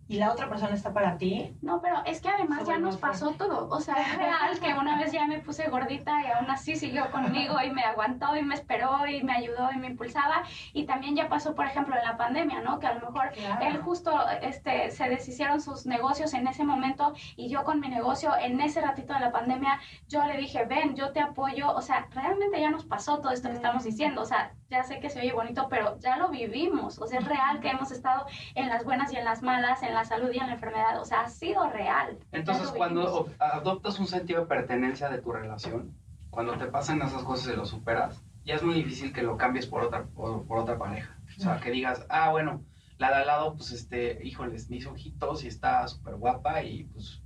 [0.09, 1.55] y la otra persona está para ti.
[1.61, 3.69] No, pero es que además ya nos pasó todo.
[3.69, 7.11] O sea, es real que una vez ya me puse gordita y aún así siguió
[7.11, 10.41] conmigo y me aguantó y me esperó y me ayudó y me impulsaba.
[10.73, 12.79] Y también ya pasó, por ejemplo, en la pandemia, ¿no?
[12.79, 13.29] Que a lo mejor
[13.61, 18.31] él justo este, se deshicieron sus negocios en ese momento y yo con mi negocio
[18.35, 21.71] en ese ratito de la pandemia, yo le dije, ven, yo te apoyo.
[21.71, 24.23] O sea, realmente ya nos pasó todo esto que estamos diciendo.
[24.23, 26.97] O sea, ya sé que se oye bonito, pero ya lo vivimos.
[26.97, 29.98] O sea, es real que hemos estado en las buenas y en las malas, en
[29.99, 31.01] la salud y en la enfermedad.
[31.01, 32.17] O sea, ha sido real.
[32.31, 35.93] Entonces, cuando adoptas un sentido de pertenencia de tu relación,
[36.29, 39.67] cuando te pasan esas cosas y lo superas, ya es muy difícil que lo cambies
[39.67, 41.17] por otra, por, otra pareja.
[41.37, 42.63] O sea, que digas, ah, bueno,
[42.97, 47.21] la de al lado, pues, este, híjoles, mis ojitos y está súper guapa y pues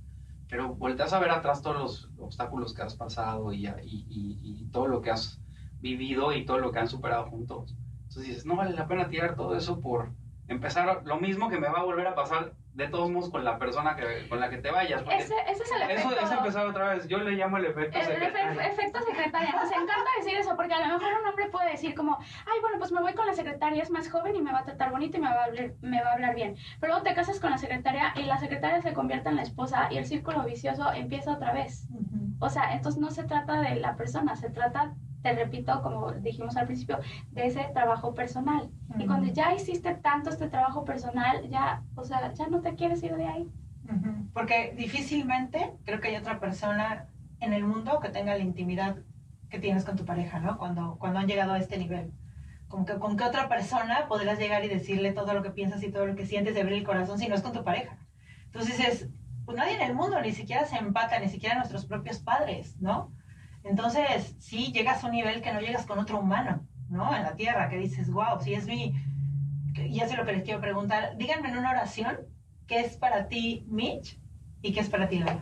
[0.46, 4.86] pero volteas a ver atrás todos los obstáculos que has pasado y, y, y, todo
[4.86, 5.40] lo que has
[5.80, 7.74] vivido y todo lo que han superado juntos.
[8.02, 10.12] Entonces dices, no vale la pena tirar todo eso por
[10.46, 13.56] empezar lo mismo que me va a volver a pasar de todos modos con la
[13.56, 15.02] persona que, con la que te vayas.
[15.02, 16.10] Ese, ese, es el efecto.
[16.10, 17.06] Eso es empezar otra vez.
[17.06, 18.66] Yo le llamo el efecto el, secretaria.
[18.66, 19.52] efecto secretaria.
[19.52, 22.78] Nos encanta decir eso porque a lo mejor un hombre puede decir como, ay, bueno,
[22.78, 25.16] pues me voy con la secretaria, es más joven y me va a tratar bonito
[25.18, 26.56] y me va a hablar, me va a hablar bien.
[26.80, 29.86] Pero luego te casas con la secretaria y la secretaria se convierte en la esposa
[29.90, 31.88] y el círculo vicioso empieza otra vez.
[32.40, 34.94] O sea, entonces no se trata de la persona, se trata
[35.24, 36.98] te repito, como dijimos al principio,
[37.32, 38.68] de ese trabajo personal.
[38.98, 43.02] Y cuando ya hiciste tanto este trabajo personal, ya, o sea, ya no te quieres
[43.02, 43.50] ir de ahí.
[44.34, 47.06] Porque difícilmente creo que hay otra persona
[47.40, 48.96] en el mundo que tenga la intimidad
[49.48, 50.58] que tienes con tu pareja, ¿no?
[50.58, 52.12] Cuando, cuando han llegado a este nivel.
[52.68, 55.90] Como que con qué otra persona podrás llegar y decirle todo lo que piensas y
[55.90, 57.96] todo lo que sientes de abrir el corazón si no es con tu pareja.
[58.44, 59.08] Entonces es,
[59.46, 63.10] pues nadie en el mundo ni siquiera se empata, ni siquiera nuestros propios padres, ¿no?
[63.64, 67.16] Entonces, sí, llegas a un nivel que no llegas con otro humano, ¿no?
[67.16, 68.94] En la tierra, que dices, wow, si es mi...
[69.74, 71.16] Y eso es lo que les quiero preguntar.
[71.16, 72.18] Díganme en una oración,
[72.66, 74.20] ¿qué es para ti Mitch
[74.62, 75.40] y qué es para ti Lalo?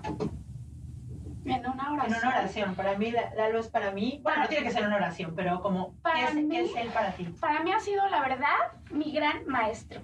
[1.45, 2.15] En una oración.
[2.15, 2.75] En una oración.
[2.77, 4.21] Para mí, Lalo es para mí.
[4.23, 7.13] Bueno, no tiene que ser una oración, pero como, ¿qué es, ¿qué es él para
[7.13, 7.25] ti?
[7.41, 8.57] Para mí ha sido, la verdad,
[8.91, 10.01] mi gran maestro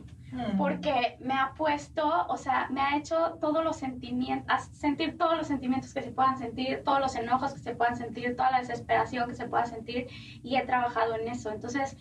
[0.57, 5.47] porque me ha puesto, o sea, me ha hecho todos los sentimientos, sentir todos los
[5.47, 9.29] sentimientos que se puedan sentir, todos los enojos que se puedan sentir, toda la desesperación
[9.29, 10.07] que se pueda sentir
[10.43, 11.51] y he trabajado en eso.
[11.51, 11.97] Entonces,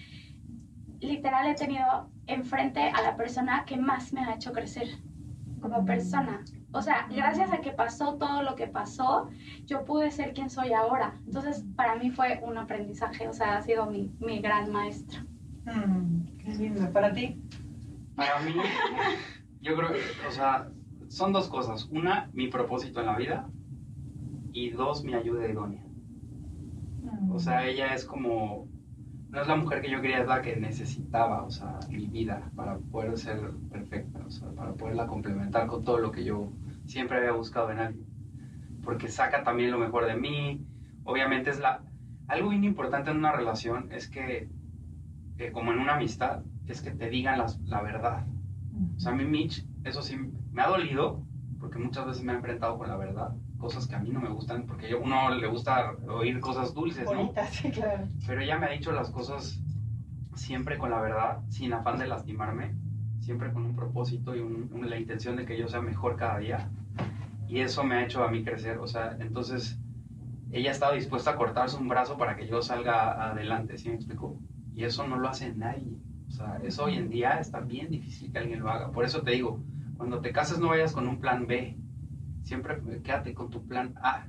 [1.00, 4.88] literal he tenido enfrente a la persona que más me ha hecho crecer
[5.62, 6.44] como persona.
[6.72, 9.30] O sea, gracias a que pasó todo lo que pasó,
[9.66, 11.16] yo pude ser quien soy ahora.
[11.26, 15.22] Entonces, para mí fue un aprendizaje, o sea, ha sido mi, mi gran maestro.
[15.66, 16.92] Mm, qué lindo.
[16.92, 17.42] ¿Para ti?
[18.18, 18.56] Para mí,
[19.62, 19.92] yo creo,
[20.28, 20.72] o sea,
[21.08, 21.86] son dos cosas.
[21.92, 23.48] Una, mi propósito en la vida.
[24.52, 25.84] Y dos, mi ayuda idónea.
[27.04, 27.32] Mm.
[27.32, 28.68] O sea, ella es como,
[29.30, 32.52] no es la mujer que yo quería, es la que necesitaba, o sea, mi vida
[32.56, 36.52] para poder ser perfecta, o sea, para poderla complementar con todo lo que yo
[36.86, 38.08] siempre había buscado en alguien.
[38.84, 40.66] Porque saca también lo mejor de mí.
[41.04, 41.84] Obviamente es la...
[42.28, 44.50] Algo bien importante en una relación es que,
[45.38, 46.42] que como en una amistad,
[46.74, 48.26] es que te digan la verdad.
[48.96, 50.18] O sea, a mí Mitch, eso sí,
[50.52, 51.24] me ha dolido,
[51.60, 54.30] porque muchas veces me he enfrentado con la verdad, cosas que a mí no me
[54.30, 57.34] gustan, porque a uno le gusta oír cosas dulces, ¿no?
[57.52, 58.08] Sí, claro.
[58.26, 59.60] Pero ella me ha dicho las cosas
[60.36, 62.76] siempre con la verdad, sin afán de lastimarme,
[63.20, 64.42] siempre con un propósito y
[64.88, 66.70] la intención de que yo sea mejor cada día.
[67.48, 69.80] Y eso me ha hecho a mí crecer, o sea, entonces
[70.52, 73.96] ella ha estado dispuesta a cortarse un brazo para que yo salga adelante, ¿sí me
[73.96, 74.38] explico?
[74.76, 75.98] Y eso no lo hace nadie.
[76.28, 78.92] O sea, eso hoy en día está bien difícil que alguien lo haga.
[78.92, 79.64] Por eso te digo,
[79.98, 81.78] cuando te cases no vayas con un plan B.
[82.44, 84.28] Siempre quédate con tu plan A.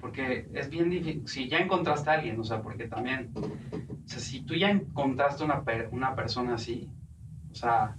[0.00, 4.18] Porque es bien difícil, si ya encontraste a alguien, o sea, porque también, o sea,
[4.18, 5.62] si tú ya encontraste una,
[5.92, 6.90] una persona así,
[7.52, 7.96] o sea,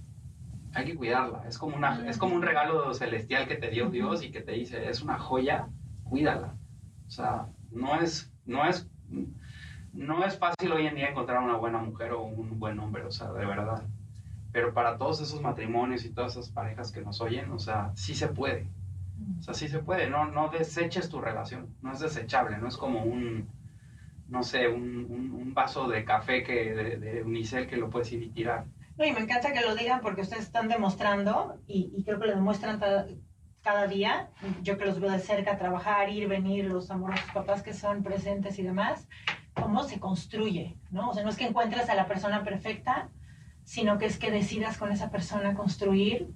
[0.74, 1.44] hay que cuidarla.
[1.48, 4.52] Es como, una, es como un regalo celestial que te dio Dios y que te
[4.52, 5.68] dice, es una joya,
[6.02, 6.56] cuídala.
[7.06, 8.88] O sea, no es, no es,
[9.94, 13.10] no es fácil hoy en día encontrar una buena mujer o un buen hombre, o
[13.10, 13.82] sea, de verdad.
[14.52, 18.14] Pero para todos esos matrimonios y todas esas parejas que nos oyen, o sea, sí
[18.14, 18.68] se puede.
[19.38, 20.08] O sea, sí se puede.
[20.08, 21.74] No, no deseches tu relación.
[21.82, 22.58] No es desechable.
[22.58, 23.48] No es como un,
[24.28, 28.30] no sé, un, un, vaso de café que, de, unicel que lo puedes ir y
[28.30, 28.64] tirar.
[28.96, 32.26] No, y me encanta que lo digan porque ustedes están demostrando, y, y creo que
[32.26, 32.80] lo demuestran
[33.62, 34.30] cada día.
[34.62, 38.58] Yo que los veo de cerca trabajar, ir, venir, los amorosos papás que son presentes
[38.58, 39.08] y demás
[39.54, 41.10] cómo se construye, ¿no?
[41.10, 43.08] O sea, no es que encuentres a la persona perfecta,
[43.64, 46.34] sino que es que decidas con esa persona construir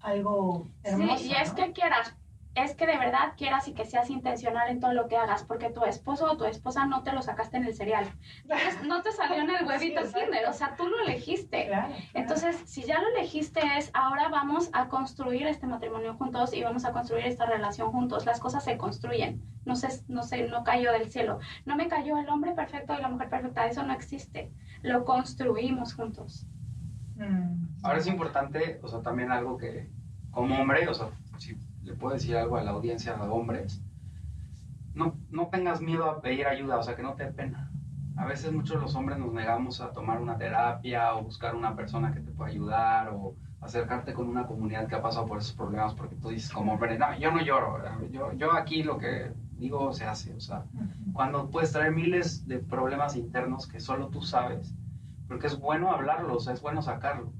[0.00, 1.18] algo hermoso.
[1.18, 2.14] Sí, y es que quieras
[2.54, 5.70] es que de verdad quieras y que seas intencional en todo lo que hagas, porque
[5.70, 8.06] tu esposo o tu esposa no te lo sacaste en el cereal.
[8.86, 11.70] no te salió en el huevito Kinder, o sea, tú lo elegiste.
[12.12, 16.84] Entonces, si ya lo elegiste es, ahora vamos a construir este matrimonio juntos y vamos
[16.84, 18.24] a construir esta relación juntos.
[18.24, 21.40] Las cosas se construyen, no se, no se, no cayó del cielo.
[21.64, 24.52] No me cayó el hombre perfecto y la mujer perfecta, eso no existe.
[24.82, 26.46] Lo construimos juntos.
[27.16, 27.82] Mm.
[27.82, 29.88] Ahora es importante, o sea, también algo que
[30.30, 33.82] como hombre, o sea, si le puedo decir algo a la audiencia de hombres,
[34.94, 37.70] no, no tengas miedo a pedir ayuda, o sea, que no te dé pena.
[38.16, 42.12] A veces muchos los hombres nos negamos a tomar una terapia o buscar una persona
[42.12, 45.94] que te pueda ayudar o acercarte con una comunidad que ha pasado por esos problemas
[45.94, 49.92] porque tú dices como hombre, no, yo no lloro, yo, yo aquí lo que digo
[49.92, 50.64] se hace, o sea,
[51.12, 54.74] cuando puedes traer miles de problemas internos que solo tú sabes,
[55.26, 57.32] porque es bueno hablarlo, o sea, es bueno sacarlo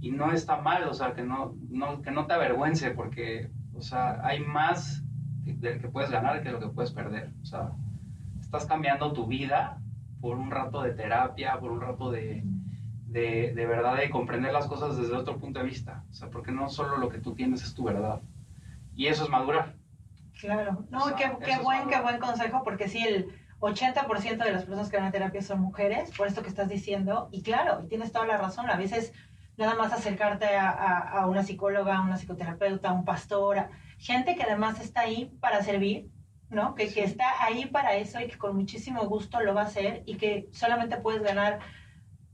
[0.00, 3.82] y no está mal, o sea, que no, no, que no te avergüence, porque, o
[3.82, 5.02] sea, hay más
[5.44, 7.32] del que puedes ganar que lo que puedes perder.
[7.42, 7.72] O sea,
[8.40, 9.78] estás cambiando tu vida
[10.20, 12.42] por un rato de terapia, por un rato de,
[13.06, 16.02] de, de, verdad, de comprender las cosas desde otro punto de vista.
[16.10, 18.20] O sea, porque no solo lo que tú tienes es tu verdad.
[18.96, 19.74] Y eso es madurar.
[20.40, 23.28] Claro, no, qué, qué buen, qué buen consejo, porque sí, el
[23.60, 27.28] 80% de las personas que van a terapia son mujeres, por esto que estás diciendo,
[27.30, 29.12] y claro, tienes toda la razón, a veces
[29.60, 34.80] nada más acercarte a, una psicóloga, a una psicoterapeuta, a un pastor, gente que además
[34.80, 36.08] está ahí para servir,
[36.48, 36.74] ¿no?
[36.74, 40.02] Que, que está ahí para eso y que con muchísimo gusto lo va a hacer
[40.06, 41.58] y que solamente puedes ganar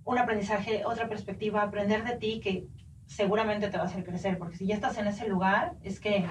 [0.04, 2.66] un aprendizaje, otra perspectiva, aprender de ti que
[3.06, 6.26] seguramente te va a hacer crecer, porque si ya estás en ese lugar, es que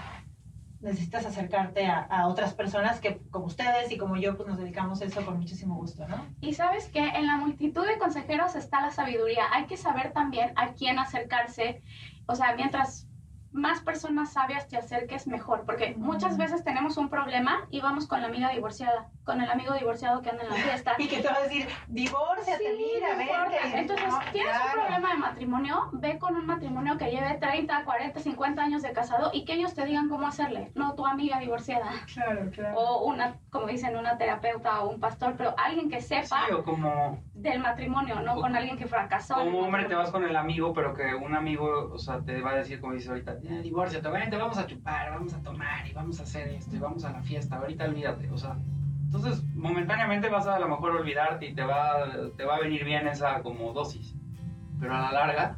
[0.85, 5.05] necesitas acercarte a, otras personas que como ustedes y como yo pues nos dedicamos a
[5.05, 6.23] eso con muchísimo gusto, ¿no?
[6.41, 9.45] Y sabes que en la multitud de consejeros está la sabiduría.
[9.51, 11.81] Hay que saber también a quién acercarse.
[12.27, 13.07] O sea, mientras
[13.55, 15.63] más personas sabias te acerques, mejor.
[15.65, 19.73] Porque muchas veces tenemos un problema y vamos con la amiga divorciada, con el amigo
[19.73, 20.95] divorciado que anda en la fiesta.
[20.99, 23.79] y que te va a decir, divórciate, sí, mira, vete.
[23.79, 28.61] Entonces, tienes un problema de matrimonio, ve con un matrimonio que lleve 30, 40, 50
[28.61, 31.91] años de casado y que ellos te digan cómo hacerle, no tu amiga divorciada.
[32.13, 32.77] Claro, claro.
[32.77, 37.59] O una, como dicen, una terapeuta o un pastor, pero alguien que sepa como, del
[37.59, 39.35] matrimonio, no con alguien que fracasó.
[39.35, 42.51] Como hombre te vas con el amigo, pero que un amigo, o sea, te va
[42.51, 45.93] a decir, como dice ahorita, eh, divórciate, te vamos a chupar, vamos a tomar y
[45.93, 48.57] vamos a hacer esto y vamos a la fiesta, ahorita olvídate, o sea,
[49.03, 52.05] entonces momentáneamente vas a a lo mejor olvidarte y te va,
[52.37, 54.15] te va a venir bien esa como dosis,
[54.79, 55.57] pero a la larga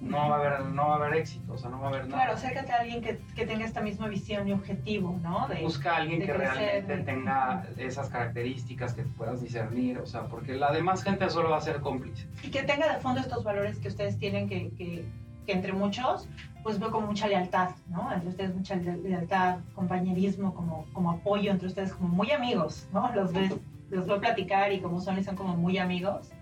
[0.00, 2.08] no va a haber, no va a haber éxito, o sea, no va a haber
[2.08, 2.22] nada.
[2.22, 5.48] Claro, acércate a alguien que, que tenga esta misma visión y objetivo, ¿no?
[5.48, 10.54] De, Busca a alguien que realmente tenga esas características que puedas discernir, o sea, porque
[10.54, 12.26] la demás gente solo va a ser cómplice.
[12.42, 15.04] Y que tenga de fondo estos valores que ustedes tienen que, que,
[15.46, 16.28] que entre muchos
[16.66, 18.12] pues veo como mucha lealtad, ¿no?
[18.12, 23.08] Entre ustedes mucha lealtad, compañerismo, como, como apoyo entre ustedes, como muy amigos, ¿no?
[23.14, 23.54] Los ves,
[23.88, 26.32] los veo platicar y como son y son como muy amigos.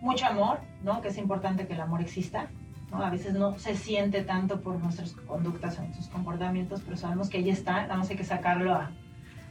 [0.00, 1.00] Mucho amor, ¿no?
[1.00, 2.48] Que es importante que el amor exista,
[2.92, 3.02] ¿no?
[3.02, 7.38] A veces no se siente tanto por nuestras conductas o nuestros comportamientos, pero sabemos que
[7.38, 8.90] ahí está, nada más hay que sacarlo a,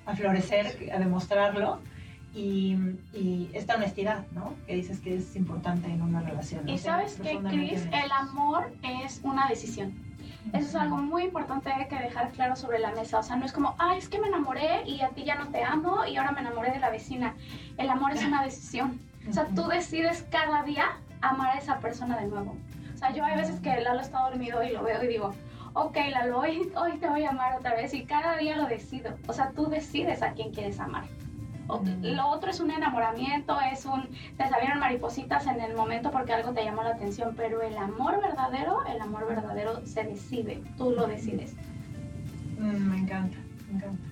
[0.06, 1.80] a florecer, a demostrarlo.
[2.34, 2.78] Y,
[3.12, 4.54] y, esta honestidad, ¿no?
[4.66, 6.70] Que dices que es importante en una relación.
[6.70, 9.94] Y sabes que, Chris, el amor es una decisión.
[10.54, 13.20] Eso es algo muy importante que dejar claro sobre la mesa.
[13.20, 15.48] O sea, no es como, ay, es que me enamoré y a ti ya no
[15.48, 17.36] te amo y ahora me enamoré de la vecina.
[17.78, 19.02] El amor es una decisión.
[19.30, 20.86] O sea, tú decides cada día
[21.22, 22.56] amar a esa persona de nuevo.
[23.02, 25.34] O sea, yo hay veces que Lalo está dormido y lo veo y digo,
[25.74, 29.18] ok, Lalo, hoy, hoy te voy a amar otra vez y cada día lo decido.
[29.28, 31.06] O sea, tú decides a quién quieres amar.
[32.02, 36.52] Lo otro es un enamoramiento, es un, te salieron maripositas en el momento porque algo
[36.54, 41.08] te llamó la atención, pero el amor verdadero, el amor verdadero se decide, tú lo
[41.08, 41.56] decides.
[42.60, 43.38] Mm, me encanta,
[43.70, 44.04] me encanta.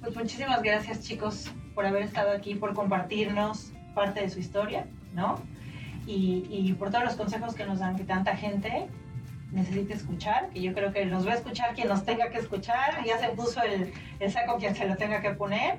[0.00, 5.38] Pues muchísimas gracias chicos por haber estado aquí, por compartirnos parte de su historia, ¿no?
[6.06, 8.88] Y, y por todos los consejos que nos dan que tanta gente
[9.52, 13.04] necesita escuchar, que yo creo que nos va a escuchar quien nos tenga que escuchar,
[13.04, 15.78] ya se puso el, el saco quien se lo tenga que poner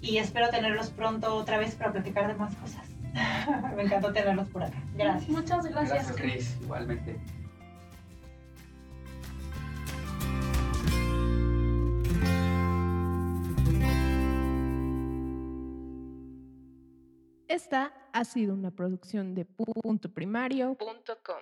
[0.00, 2.86] y espero tenerlos pronto otra vez para platicar de más cosas.
[3.76, 4.82] Me encantó tenerlos por acá.
[4.94, 5.28] Gracias.
[5.28, 5.90] Muchas gracias.
[5.90, 6.58] Gracias, Cris.
[6.62, 7.18] Igualmente.
[17.52, 21.36] Esta ha sido una producción de puntoprimario.com.